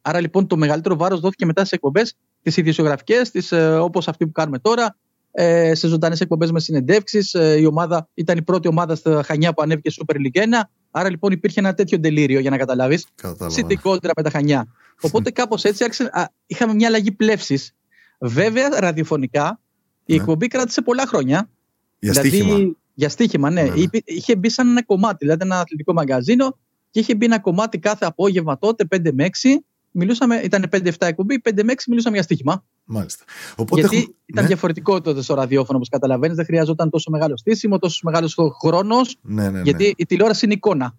[0.03, 4.33] Άρα λοιπόν το μεγαλύτερο βάρος δόθηκε μετά στις εκπομπές, τις ιδιοσιογραφικές, ε, όπως αυτή που
[4.33, 4.97] κάνουμε τώρα,
[5.41, 7.35] ε, σε ζωντανές εκπομπές με συνεντεύξεις.
[7.35, 10.43] Ε, η ομάδα ήταν η πρώτη ομάδα στα Χανιά που ανέβηκε Super League 1.
[10.91, 13.07] Άρα λοιπόν υπήρχε ένα τέτοιο τελείριο για να καταλάβεις.
[13.47, 14.67] Συντικότερα με τα Χανιά.
[15.01, 17.75] Οπότε κάπως έτσι άρχισε, α, είχαμε μια αλλαγή πλεύσης
[18.21, 19.61] Βέβαια, ραδιοφωνικά
[20.05, 20.21] η ναι.
[20.21, 21.51] εκπομπή κράτησε πολλά χρόνια.
[21.99, 22.77] Για δηλαδή, στοίχημα.
[22.95, 23.63] Για στοίχημα, ναι.
[23.63, 23.85] ναι, ναι.
[24.05, 26.59] Είχε μπει σαν ένα κομμάτι, δηλαδή ένα αθλητικό μαγκαζίνο
[26.91, 29.49] και είχε μπει ένα κομμάτι κάθε απόγευμα τότε, 5 με 6.
[29.91, 32.65] Μιλούσαμε, ήταν 5-7 εκπομπή, 5 με 6 μιλούσαμε για στοίχημα.
[32.91, 33.25] Μάλιστα.
[33.57, 34.15] Οπότε Γιατί έχουμε...
[34.27, 34.49] ήταν ναι.
[34.49, 36.37] διαφορετικό τότε στο ραδιόφωνο, όπως καταλαβαίνεις.
[36.37, 39.17] Δεν χρειαζόταν τόσο μεγάλο στήσιμο, τόσο μεγάλος χρόνος.
[39.23, 39.61] Ναι, ναι, ναι.
[39.63, 40.95] Γιατί η τηλεόραση είναι εικόνα.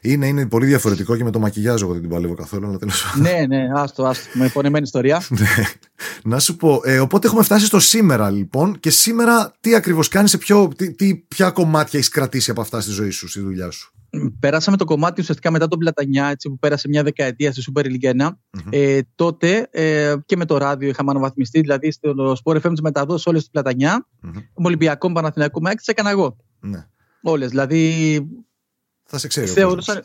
[0.00, 2.66] Είναι, είναι πολύ διαφορετικό και με το μακιγιάζ εγώ δεν την παλεύω καθόλου.
[2.66, 3.14] Αλλά τέλος...
[3.20, 4.28] ναι, ναι, άστο, άστο.
[4.32, 5.22] Με πονεμένη ιστορία.
[5.38, 5.64] ναι.
[6.24, 6.80] Να σου πω.
[6.84, 8.80] Ε, οπότε έχουμε φτάσει στο σήμερα λοιπόν.
[8.80, 10.38] Και σήμερα τι ακριβώς κάνεις,
[10.76, 13.93] τι, τι, ποια κομμάτια έχεις κρατήσει από αυτά στη ζωή σου, στη δουλειά σου;
[14.40, 18.26] Πέρασαμε το κομμάτι ουσιαστικά μετά τον Πλατανιά, έτσι, που πέρασε μια δεκαετία στη Super League
[18.26, 18.28] 1.
[18.70, 23.26] Ε, τότε ε, και με το ράδιο είχαμε αναβαθμιστεί, δηλαδή στο Sport FM τις μεταδόσεις
[23.26, 24.08] όλες του Πλατανιά.
[24.22, 24.42] Mm-hmm.
[24.52, 26.36] Ολυμπιακό, Παναθηναϊκό, Μάκη, τι έκανα εγώ.
[26.60, 26.86] Ναι.
[27.22, 27.48] Όλες.
[27.48, 28.18] Δηλαδή.
[29.04, 29.46] Θα σε ξέρω.
[29.46, 30.02] Θεωρούσα.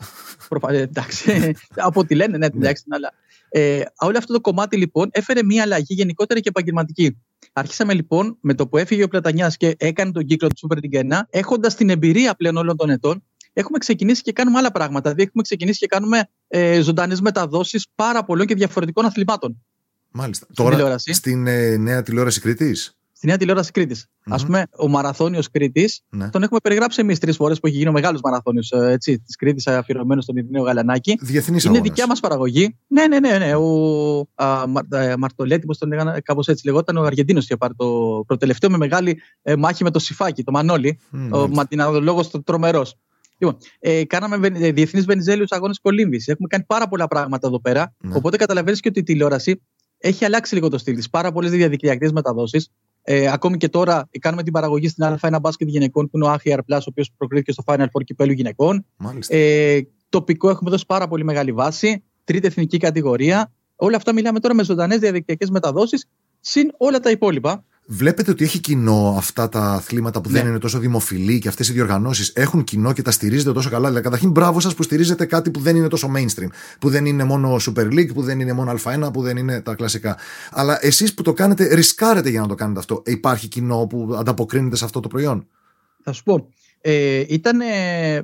[0.48, 0.72] Προφα...
[0.72, 1.52] Ε, εντάξει.
[1.88, 2.96] από ό,τι λένε, ναι, εντάξει, ναι.
[2.96, 3.12] αλλά.
[3.52, 7.16] Ε, όλο αυτό το κομμάτι λοιπόν έφερε μια αλλαγή γενικότερα και επαγγελματική.
[7.52, 11.10] Άρχισαμε λοιπόν με το που έφυγε ο Πλατανιάς και έκανε τον κύκλο του Super League
[11.12, 13.24] 1, έχοντας την εμπειρία πλέον όλων των ετών,
[13.60, 15.02] έχουμε ξεκινήσει και κάνουμε άλλα πράγματα.
[15.02, 19.62] Δηλαδή, έχουμε ξεκινήσει και κάνουμε ε, ζωντανές μεταδόσεις πάρα πολλών και διαφορετικών αθλημάτων.
[20.10, 20.44] Μάλιστα.
[20.44, 21.12] Στην Τώρα, τηλεόραση.
[21.12, 24.06] στην ε, νέα τηλεόραση Κρήτης; Στη νέα τηλεόραση Κρήτης.
[24.06, 24.36] Mm-hmm.
[24.40, 26.30] Α πούμε, ο Μαραθώνιος Κρήτης, ναι.
[26.30, 29.66] τον έχουμε περιγράψει εμείς τρεις φορές που έχει γίνει ο μεγάλος Μαραθώνιος ε, της Κρήτης,
[29.66, 31.18] αφιερωμένος στον Ειρηναίο Γαλανάκη.
[31.20, 32.76] Διεθνής Είναι δικιά μας παραγωγή.
[32.86, 33.38] Ναι, ναι, ναι.
[33.38, 33.54] ναι.
[33.54, 37.86] Ο α, ε, Μαρτολέτη, πώς τον λέγανε, κάπως έτσι λεγόταν, ο Αργεντίνος είχε πάρει το
[38.26, 41.00] προτελευταίο με μεγάλη ε, μάχη με το Σιφάκι, το Μανώλη.
[41.12, 42.96] Mm, ο ματιναδολόγο τρομερός.
[43.42, 46.22] Λοιπόν, ε, κάναμε ε, διεθνεί Βενιζέλιου αγώνες κολύμβη.
[46.26, 47.94] Έχουμε κάνει πάρα πολλά πράγματα εδώ πέρα.
[48.00, 48.14] Ναι.
[48.16, 49.62] Οπότε καταλαβαίνεις και ότι η τηλεόραση
[49.98, 51.10] έχει αλλάξει λίγο το στυλ της.
[51.10, 52.70] Πάρα πολλές διαδικτυακές μεταδόσεις.
[53.02, 56.58] Ε, ακόμη και τώρα κάνουμε την παραγωγή στην Α1 μπάσκετ γυναικών που είναι ο Άχιαρ
[56.60, 58.86] Plus, ο οποίος προκρίθηκε στο Final Four κυπέλου γυναικών.
[59.28, 62.04] Ε, τοπικό έχουμε δώσει πάρα πολύ μεγάλη βάση.
[62.24, 63.52] Τρίτη εθνική κατηγορία.
[63.76, 66.08] Όλα αυτά μιλάμε τώρα με ζωντανές διαδικτυακές μεταδόσεις,
[66.40, 67.64] συν όλα τα υπόλοιπα.
[67.92, 70.48] Βλέπετε ότι έχει κοινό αυτά τα αθλήματα που δεν ναι.
[70.48, 74.04] είναι τόσο δημοφιλή και αυτές οι διοργανώσεις έχουν κοινό και τα στηρίζετε τόσο καλά; Δηλαδή,
[74.04, 76.48] καταρχήν, μπράβο σας που στηρίζετε κάτι που δεν είναι τόσο mainstream.
[76.78, 79.74] Που δεν είναι μόνο Super League, που δεν είναι μόνο Α1, που δεν είναι τα
[79.74, 80.16] κλασικά.
[80.50, 83.02] Αλλά εσείς που το κάνετε, ρισκάρετε για να το κάνετε αυτό.
[83.06, 85.46] Υπάρχει κοινό που ανταποκρίνεται σε αυτό το προϊόν;
[86.02, 86.48] Θα σου πω.
[86.82, 87.60] Ε, ήταν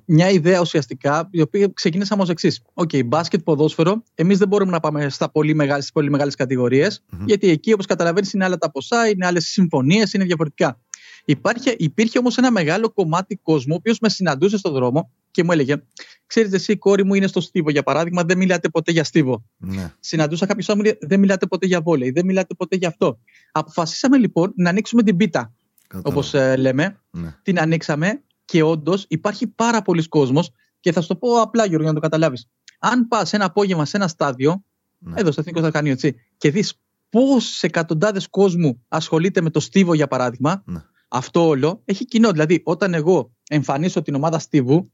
[0.04, 2.62] μια ιδέα ουσιαστικά η οποία ξεκινήσαμε ως εξής.
[2.74, 4.02] OK, okay, μπάσκετ, ποδόσφαιρο.
[4.14, 7.24] Εμείς δεν μπορούμε να πάμε στα πολύ μεγάλες, στις πολύ μεγάλες κατηγορίες, mm-hmm.
[7.26, 10.80] γιατί εκεί όπως καταλαβαίνεις είναι άλλα τα ποσά, είναι άλλες συμφωνίες, είναι διαφορετικά.
[11.24, 15.52] Υπάρχει, υπήρχε όμως ένα μεγάλο κομμάτι κόσμου, ο οποίος με συναντούσε στον δρόμο και μου
[15.52, 15.82] έλεγε:
[16.26, 19.44] Ξέρετε, εσύ η κόρη μου είναι στο Στίβο, για παράδειγμα, δεν μιλάτε ποτέ για Στίβο.
[19.56, 19.92] Ναι.
[20.00, 23.18] Συναντούσα κάποιο άλλο μου λέει: Δεν μιλάτε ποτέ για βόλεϊ, δεν μιλάτε ποτέ για αυτό.
[23.52, 25.54] Αποφασίσαμε λοιπόν να ανοίξουμε την πίτα.
[26.02, 27.00] Όπως ε, λέμε.
[27.10, 27.34] Ναι.
[27.42, 30.50] Την ανοίξαμε και όντως υπάρχει πάρα πολλοί κόσμος.
[30.80, 32.48] Και θα σου το πω απλά, Γιώργο, για να το καταλάβεις.
[32.78, 34.62] Αν πας ένα απόγευμα σε ένα στάδιο,
[34.98, 35.20] ναι.
[35.20, 36.80] εδώ στο Εθνικό Σταθμίο, έτσι, και δεις
[37.10, 40.82] πόσε εκατοντάδες κόσμου ασχολείται με το στίβο, για παράδειγμα, ναι.
[41.08, 42.30] αυτό όλο έχει κοινό.
[42.30, 44.92] Δηλαδή, όταν εγώ εμφανίσω την ομάδα στίβου,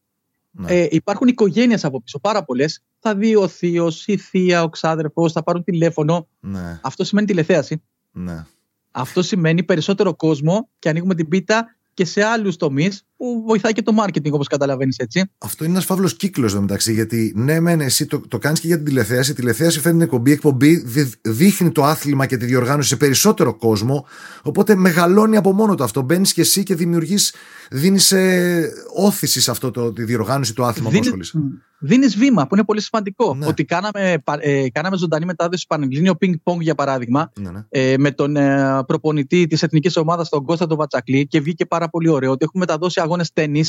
[0.50, 0.72] ναι.
[0.72, 2.82] ε, υπάρχουν οικογένειες από πίσω, πάρα πολλές.
[2.98, 6.28] Θα δει ο θείος, η θεία, ο ξάδερφος, θα πάρουν τηλέφωνο.
[6.40, 6.80] Ναι.
[6.82, 7.82] Αυτό σημαίνει τηλεθέαση.
[8.10, 8.46] Ναι.
[8.90, 13.82] Αυτό σημαίνει περισσότερο κόσμο και ανοίγουμε την πίτα και σε άλλους τομείς που βοηθάει και
[13.82, 15.30] το marketing, όπως καταλαβαίνεις έτσι.
[15.38, 16.92] Αυτό είναι ένας φαύλος κύκλος εδώ μεταξύ.
[16.92, 19.30] Γιατί ναι, μεν εσύ το, το κάνεις και για την τηλεθέαση.
[19.30, 20.30] Η τηλεθέαση φέρνει εκπομπή.
[20.30, 20.84] Η εκπομπή
[21.22, 24.06] δείχνει το άθλημα και τη διοργάνωση σε περισσότερο κόσμο.
[24.42, 26.02] Οπότε μεγαλώνει από μόνο το αυτό.
[26.02, 27.34] Μπαίνεις και εσύ και δημιουργείς,
[27.70, 31.38] δίνεις ε, όθηση σε αυτό το, τη διοργάνωση του άθλημα που ασχολείσαι.
[31.84, 33.34] Δίνεις βήμα που είναι πολύ σημαντικό.
[33.34, 33.46] Ναι.
[33.46, 37.64] Ότι κάναμε, ε, κάναμε ζωντανή μετάδοση Πανελλήνιο Ping Pong για παράδειγμα ναι, ναι.
[37.68, 41.88] Ε, με τον ε, προπονητή της εθνικής ομάδας, τον Κώστα τον Βατσακλή και βγήκε πάρα
[41.88, 42.30] πολύ ωραίο.
[42.30, 43.64] Ότι έχουμε μεταδώσει αγώνες τέννη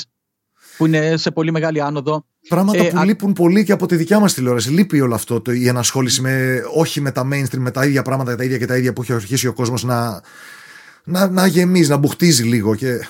[0.77, 2.25] που είναι σε πολύ μεγάλη άνοδο.
[2.47, 3.05] Πράγματα ε, που α...
[3.05, 4.69] λείπουν πολύ και από τη δικιά μας τηλεόραση.
[4.69, 8.35] Λείπει όλο αυτό το, η ενασχόληση με, όχι με τα mainstream, με τα ίδια πράγματα,
[8.35, 10.21] τα ίδια και τα ίδια που έχει αρχίσει ο κόσμος να,
[11.03, 12.75] να, να γεμίζει, να μπουχτίζει λίγο.
[12.75, 13.07] Και...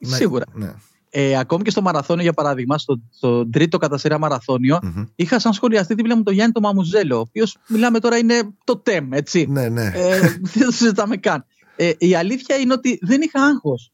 [0.00, 0.44] Σίγουρα.
[0.52, 0.72] Ναι.
[1.10, 5.06] Ε, ακόμη και στο μαραθώνιο, για παράδειγμα, στο, στο τρίτο κατά σειρά μαραθώνιο, mm-hmm.
[5.14, 8.76] είχα σαν σχολιαστή δίπλα μου τον Γιάννη τον Μαμουζέλο, ο οποίος μιλάμε τώρα είναι το
[8.76, 9.46] τεμ, έτσι.
[9.48, 9.92] Ναι, ναι.
[9.94, 11.44] Ε, δεν το συζητάμε καν.
[11.76, 13.92] Ε, η αλήθεια είναι ότι δεν είχα άγχος.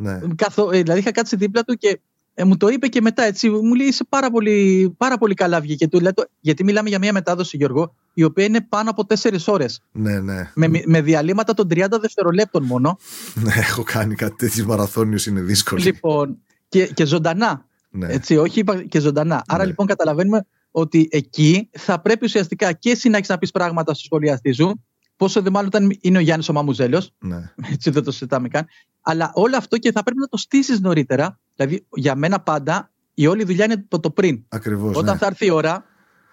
[0.00, 0.20] Ναι.
[0.36, 2.00] Καθο, ε, δηλαδή είχα κάτσει δίπλα του και
[2.34, 3.50] ε, μου το είπε και μετά έτσι.
[3.50, 5.88] Μου λέει είσαι πάρα πολύ, πάρα πολύ καλά βγήκε.
[5.88, 9.82] Του, δηλαδή, γιατί μιλάμε για μια μετάδοση, Γιώργο, η οποία είναι πάνω από 4 ώρες.
[9.92, 10.50] Ναι, ναι.
[10.54, 12.98] Με, με διαλύματα των 30 δευτερολέπτων μόνο.
[13.34, 15.82] Ναι, έχω κάνει κάτι τέτοιο μαραθώνιος, είναι δύσκολο.
[15.84, 16.38] Λοιπόν,
[16.68, 17.66] και, και ζωντανά.
[17.90, 18.06] Ναι.
[18.12, 19.42] Έτσι, όχι και ζωντανά.
[19.46, 19.68] Άρα ναι.
[19.68, 24.04] λοιπόν καταλαβαίνουμε ότι εκεί θα πρέπει ουσιαστικά και εσύ να έχεις να πεις πράγματα στο
[24.04, 24.84] σχολιαστή σου.
[25.16, 27.12] Πόσο δε μάλλον όταν είναι ο Γιάννης ο Μαμουζέλος.
[27.18, 27.52] Ναι.
[27.72, 28.66] Έτσι δεν το συζητάμε καν.
[29.00, 31.38] Αλλά όλο αυτό και θα πρέπει να το στήσεις νωρίτερα.
[31.56, 34.44] Δηλαδή για μένα πάντα η όλη δουλειά είναι το, το πριν.
[34.48, 34.96] Ακριβώς.
[34.96, 35.18] Όταν ναι.
[35.18, 35.84] θα έρθει η ώρα,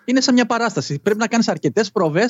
[0.06, 1.00] είναι σαν μια παράσταση.
[1.00, 2.30] Πρέπει να κάνεις αρκετές προβέ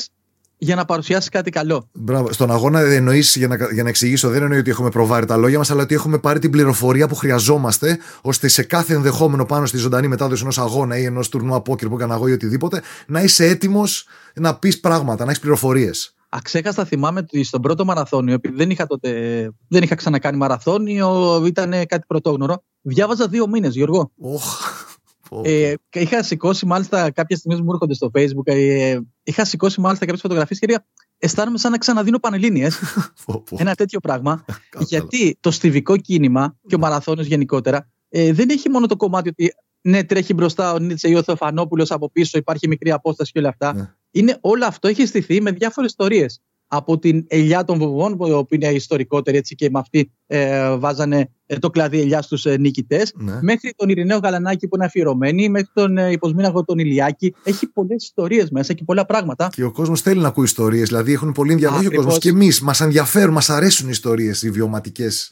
[0.57, 1.89] για να παρουσιάσεις κάτι καλό.
[1.93, 2.31] Μπράβο.
[2.31, 5.57] Στον αγώνα εννοείς, για να, για να εξηγήσω, δεν εννοεί ότι έχουμε προβάρει τα λόγια
[5.57, 9.77] μας, αλλά ότι έχουμε πάρει την πληροφορία που χρειαζόμαστε, ώστε σε κάθε ενδεχόμενο πάνω στη
[9.77, 13.45] ζωντανή μετάδοση ενός αγώνα ή ενός τουρνού απόκυρ που έκανα εγώ ή οτιδήποτε, να είσαι
[13.45, 16.16] έτοιμος να πεις πράγματα, να έχεις πληροφορίες.
[16.29, 19.11] Αξέχαστα θυμάμαι ότι στον πρώτο μαραθώνιο, επειδή δεν είχα, τότε,
[19.67, 22.63] δεν είχα ξανακάνει μαραθώνιο, ήταν κάτι πρωτόγνωρο.
[22.81, 24.11] Διάβαζα δύο μήνες, Γιώργο.
[25.29, 25.45] Oh.
[25.45, 28.43] Ε, είχα σηκώσει μάλιστα κάποιες στιγμές μου έρχονται στο Facebook.
[28.43, 30.79] Ε, είχα σηκώσει μάλιστα κάποιες φωτογραφίες και
[31.17, 32.67] αισθάνομαι σαν να ξαναδίνω πανελίνε.
[33.57, 34.45] Ένα τέτοιο πράγμα.
[34.79, 39.53] γιατί το στιβικό κίνημα και ο μαραθώνιος γενικότερα ε, δεν έχει μόνο το κομμάτι ότι
[39.87, 43.49] ναι, τρέχει μπροστά ο Νίτσε ή ο Θεοφανόπουλος από πίσω, υπάρχει μικρή απόσταση και όλα
[43.49, 43.73] αυτά.
[43.73, 43.93] Ναι.
[44.11, 48.67] Είναι, όλο αυτό έχει στηθεί με διάφορες ιστορίες από την ελιά των βοβών, που είναι
[48.67, 53.39] ιστορικότερη έτσι και με αυτή ε, βάζανε ε, το κλαδί ελιάς στους ε, νικητές, ναι.
[53.41, 57.35] μέχρι τον Ειρηναίο Γαλανάκη που είναι αφιερωμένη, μέχρι τον ε, υποσμήναγο τον Ηλιάκη.
[57.43, 59.49] Έχει πολλές ιστορίες μέσα και πολλά πράγματα.
[59.51, 62.61] Και ο κόσμος θέλει να ακούει ιστορίες, δηλαδή έχουν πολύ ενδιαφέρον ο κόσμος και εμείς,
[62.61, 65.31] μας ενδιαφέρουν, μας αρέσουν οι ιστορίες, οι βιωματικές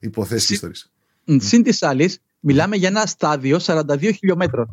[0.00, 0.90] υποθέσεις και ιστορίες.
[1.24, 4.66] Συν της άλλης, μιλάμε για ένα στάδιο 42 χιλιόμετρων.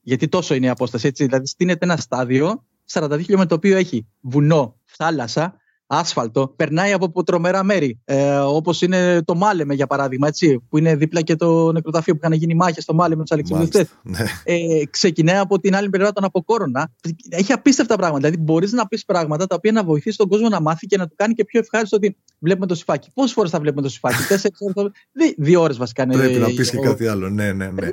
[0.00, 4.06] Γιατί τόσο είναι η απόσταση, έτσι; Δηλαδή, στείνεται ένα στάδιο 42 χιλιόμετρα το οποίο έχει
[4.20, 5.56] βουνό, θάλασσα,
[5.92, 8.00] άσφαλτο, περνάει από τρομερά μέρη.
[8.04, 12.20] Ε, Όπως είναι το Μάλεμε, για παράδειγμα, έτσι, που είναι δίπλα και το νεκροταφείο που
[12.22, 13.88] είχαν γίνει μάχες στο Μάλεμε με τους Αλεξανδρίτέ.
[14.02, 14.24] Ναι.
[14.44, 16.92] Ε, ξεκινάει από την άλλη πλευρά των Αποκόρονα.
[17.28, 18.28] Έχει απίστευτα πράγματα.
[18.28, 21.06] Δηλαδή, μπορείς να πεις πράγματα τα οποία να βοηθήσει τον κόσμο να μάθει και να
[21.06, 23.10] του κάνει και πιο ευχάριστο ότι βλέπουμε το συφάκι.
[23.14, 24.88] Πόσες φορές θα βλέπουμε το συφάκι, Τέσσερις ώρε.
[25.36, 26.06] Δύο ώρες βασικά.
[26.06, 27.28] Πρέπει να πεις και κάτι άλλο.
[27.30, 27.88] Ναι, ναι, ναι.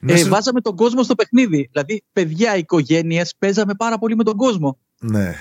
[0.00, 0.12] ναι.
[0.12, 1.68] Ε, βάζαμε τον κόσμο στο παιχνίδι.
[1.72, 4.78] Δηλαδή, παιδιά, οικογένειες, παίζαμε πάρα πολύ με τον κόσμο.
[5.02, 5.34] Ναι.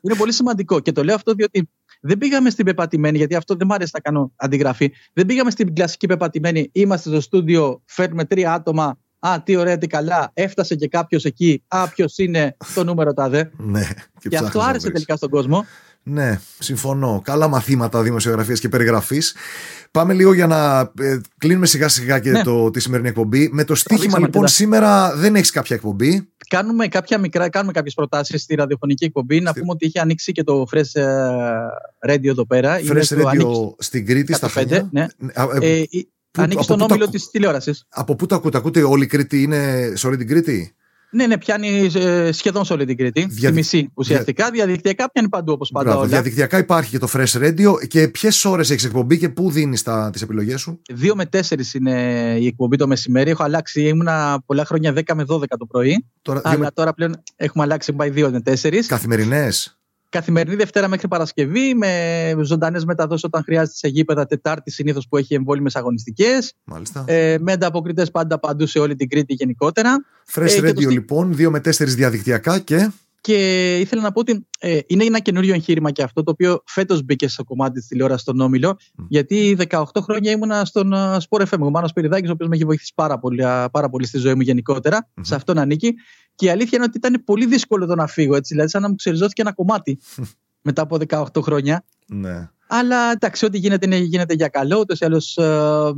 [0.00, 1.68] Είναι πολύ σημαντικό και το λέω αυτό διότι
[2.00, 4.92] δεν πήγαμε στην πεπατημένη, γιατί αυτό δεν μου αρέσει να κάνω αντιγραφή.
[5.12, 6.70] Δεν πήγαμε στην κλασική πεπατημένη.
[6.72, 8.98] Είμαστε στο στούντιο, φέρνουμε τρία άτομα.
[9.18, 10.30] Α, τι ωραία, τι καλά.
[10.34, 11.62] Έφτασε και κάποιος εκεί.
[11.68, 13.50] Α, ποιος είναι το νούμερο τάδε.
[13.56, 13.88] Ναι,
[14.18, 15.66] και, και αυτό άρεσε τελικά στον κόσμο.
[16.02, 17.20] Ναι, συμφωνώ.
[17.24, 19.34] Καλά μαθήματα δημοσιογραφία και περιγραφής.
[19.90, 22.42] Πάμε λίγο για να ε, κλείνουμε σιγά σιγά και ναι.
[22.42, 23.48] το, τη σημερινή εκπομπή.
[23.52, 26.28] Με το στοίχημα λοιπόν σήμερα δεν έχεις κάποια εκπομπή.
[26.48, 29.40] Κάνουμε κάποια μικρά, κάνουμε κάποιες προτάσεις στη ραδιοφωνική εκπομπή.
[29.40, 31.06] Να πούμε ότι έχει ανοίξει και το Fresh ε,
[32.08, 32.78] Radio εδώ πέρα.
[32.86, 34.88] Fresh Radio στην Κρήτη, στα Χανιά.
[34.92, 35.06] Ναι.
[35.60, 35.84] Ε, ε,
[36.38, 37.86] Ανήκει στον όμιλο της τηλεόρασης.
[37.88, 40.74] Από πού το ακούτε, ακούτε όλη η Κρήτη είναι σε όλη την Κρήτη;
[41.12, 43.26] Ναι, ναι, πιάνει ε, σχεδόν σε όλη την Κρήτη.
[43.30, 43.48] Δια...
[43.48, 44.50] Στη μισή ουσιαστικά.
[44.50, 44.64] Δια...
[44.64, 45.90] Διαδικτυακά πιάνει παντού όπως πάντα.
[45.90, 47.88] Μπράβο, Διαδικτυακά υπάρχει και το Fresh Radio.
[47.88, 49.82] Και ποιες ώρες έχεις εκπομπή και πού δίνεις
[50.12, 51.92] τις επιλογές σου; Δύο με τέσσερις είναι
[52.38, 53.30] η εκπομπή το μεσημέρι.
[53.30, 56.06] Έχω αλλάξει, ήμουνα πολλά χρόνια 10 με 12 το πρωί.
[56.22, 56.70] Τώρα, αλλά με...
[56.74, 58.74] τώρα πλέον έχουμε αλλάξει, πάει 2 με 4.
[58.86, 59.81] Καθημερινές;
[60.12, 64.26] Καθημερινή Δευτέρα μέχρι Παρασκευή, με ζωντανές μεταδόσεις όταν χρειάζεται σε γήπεδα.
[64.26, 66.54] Τετάρτη συνήθως που έχει εμβόλυμες αγωνιστικές.
[67.04, 70.04] Ε, με ανταποκριτές πάντα παντού σε όλη την Κρήτη γενικότερα.
[70.34, 72.90] Fresh ε, Radio λοιπόν, 2 με 4 διαδικτυακά και.
[73.22, 77.02] Και ήθελα να πω ότι ε, είναι ένα καινούριο εγχείρημα και αυτό το οποίο φέτος
[77.02, 78.76] μπήκε στο κομμάτι της τηλεόρασης στον Όμιλο.
[79.08, 81.58] Γιατί 18 χρόνια ήμουνα στον uh, Sport FM.
[81.58, 83.42] Ο Μάνος Περιδάκης, ο οποίος με έχει βοηθήσει πάρα πολύ,
[83.72, 85.08] πάρα πολύ στη ζωή μου γενικότερα.
[85.08, 85.20] Mm-hmm.
[85.20, 85.94] Σε αυτόν ανήκει.
[86.34, 88.34] Και η αλήθεια είναι ότι ήταν πολύ δύσκολο το να φύγω.
[88.36, 89.98] Έτσι, δηλαδή, σαν να μου ξεριζώθηκε ένα κομμάτι
[90.68, 91.84] μετά από 18 χρόνια.
[92.06, 92.50] Ναι.
[92.66, 94.78] Αλλά εντάξει, ό,τι γίνεται γίνεται για καλό.
[94.78, 95.92] Ούτως ή άλλως ε,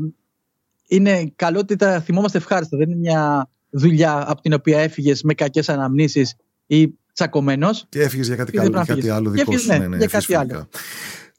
[0.88, 2.76] είναι καλό ότι τα θυμόμαστε ευχάριστα.
[2.76, 7.86] Δεν είναι μια δουλειά από την οποία έφυγες με κακές αναμνήσεις ή τσακωμένος.
[7.88, 9.66] Και έφυγες για κάτι, καλό, κάτι άλλο δικό σου.
[9.66, 10.68] Ναι, ναι, ναι, για κάτι άλλο.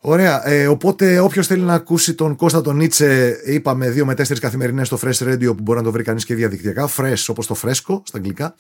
[0.08, 0.48] Ωραία.
[0.48, 4.88] Ε, οπότε, όποιος θέλει να ακούσει τον Κώστα τον Νίτσε, είπαμε 2 με 4 καθημερινές
[4.88, 6.90] στο Fresh Radio που μπορεί να το βρει κανείς και διαδικτυακά.
[6.98, 8.56] Fresh, όπως το φρέσκο στα αγγλικά.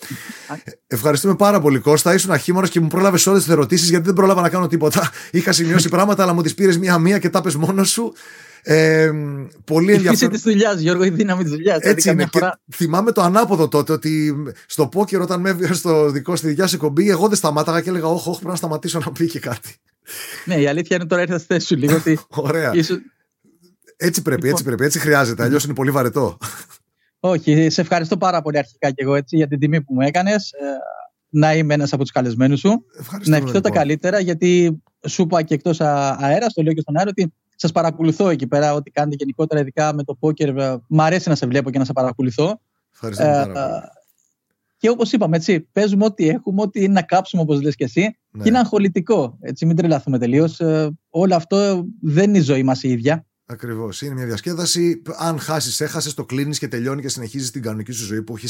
[0.63, 2.13] Ε, ευχαριστούμε πάρα πολύ, Κώστα.
[2.13, 5.11] Ήσουν αχήμορο και μου πρόλαβες όλες τις ερωτήσεις γιατί δεν πρόλαβα να κάνω τίποτα.
[5.31, 8.13] Είχα σημειώσει πράγματα, αλλά μου τις πήρες μία-μία και τα πες μόνος σου.
[8.67, 9.11] Ε,
[9.63, 10.33] πολύ ενδιαφέρον.
[10.33, 11.79] Η της δουλειάς, Γιώργο, η δύναμη της δουλειάς.
[11.81, 12.25] Έτσι είναι.
[12.31, 12.59] Φορά...
[12.73, 14.35] θυμάμαι το ανάποδο τότε ότι
[14.65, 17.89] στο πόκερ, όταν με έβγαινε στο δικό στη δικιά σου εκπομπή, εγώ δεν σταμάταγα και
[17.89, 19.75] έλεγα: Όχι, όχι, πρέπει να σταματήσω να πει και κάτι.
[20.45, 21.95] ναι, η αλήθεια είναι τώρα ήρθα στη θέση σου λίγο.
[21.95, 22.71] Ότι Ωραία.
[23.97, 24.63] Έτσι πρέπει, έτσι λοιπόν.
[24.63, 25.43] πρέπει, έτσι χρειάζεται.
[25.43, 26.37] Αλλιώς είναι πολύ βαρετό.
[27.19, 30.51] Όχι, σε ευχαριστώ πάρα πολύ αρχικά και εγώ έτσι, για την τιμή που μου έκανες.
[30.51, 30.65] Ε,
[31.29, 32.85] να είμαι ένας από τους καλεσμένους σου.
[32.99, 33.81] Ευχαριστώ, να ευχηθώ τα λοιπόν.
[33.81, 38.29] καλύτερα, γιατί σου είπα και εκτός αέρας, το λέω και στον αέρα, ότι σας παρακολουθώ
[38.29, 38.73] εκεί πέρα.
[38.73, 41.85] Ό,τι κάνετε γενικότερα, ειδικά με το πόκερ, ε, μ' αρέσει να σε βλέπω και να
[41.85, 42.61] σε παρακολουθώ.
[42.93, 43.81] Ευχαριστώ ε, πάρα πολύ.
[44.77, 48.17] Και όπως είπαμε, έτσι, παίζουμε ό,τι έχουμε, ό,τι είναι να κάψουμε, όπως λες και εσύ.
[48.31, 48.43] Ναι.
[48.43, 49.37] Και είναι αγχολητικό.
[49.41, 50.59] Έτσι, μην τρελαθούμε τελείως.
[50.59, 53.25] Ε, όλο αυτό δεν είναι η ζωή μας η ίδια.
[53.45, 54.01] Ακριβώς.
[54.01, 55.01] Είναι μια διασκέδαση.
[55.17, 58.47] Αν χάσεις, έχασες, το κλείνεις και τελειώνει και συνεχίζεις την κανονική σου ζωή που έχει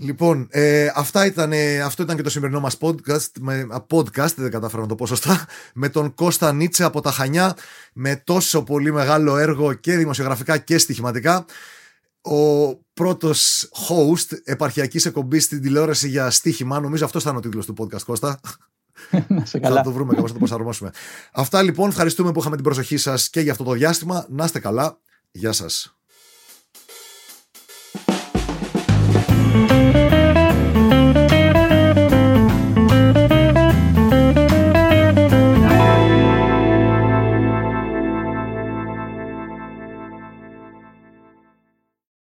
[0.00, 1.52] Λοιπόν, ε, αυτά ήταν,
[1.84, 5.46] αυτό ήταν και το σημερινό μας podcast, με, podcast, δεν κατάφερα να το πω σωστά,
[5.74, 7.56] με τον Κώστα Νίτσε από τα Χανιά,
[7.92, 11.44] με τόσο πολύ μεγάλο έργο και δημοσιογραφικά και στοιχηματικά.
[12.20, 17.74] Ο πρώτος host επαρχιακής εκπομπής στην τηλεόραση για στοίχημα, νομίζω αυτός ήταν ο τίτλος του
[17.78, 18.40] podcast, Κώστα.
[19.42, 19.76] σε καλά.
[19.76, 20.90] Θα το βρούμε κάπως, θα το προσαρμόσουμε.
[21.32, 24.26] Αυτά λοιπόν, ευχαριστούμε που είχαμε την προσοχή σας και για αυτό το διάστημα.
[24.28, 24.98] Να είστε καλά.
[25.30, 25.97] Γεια σας.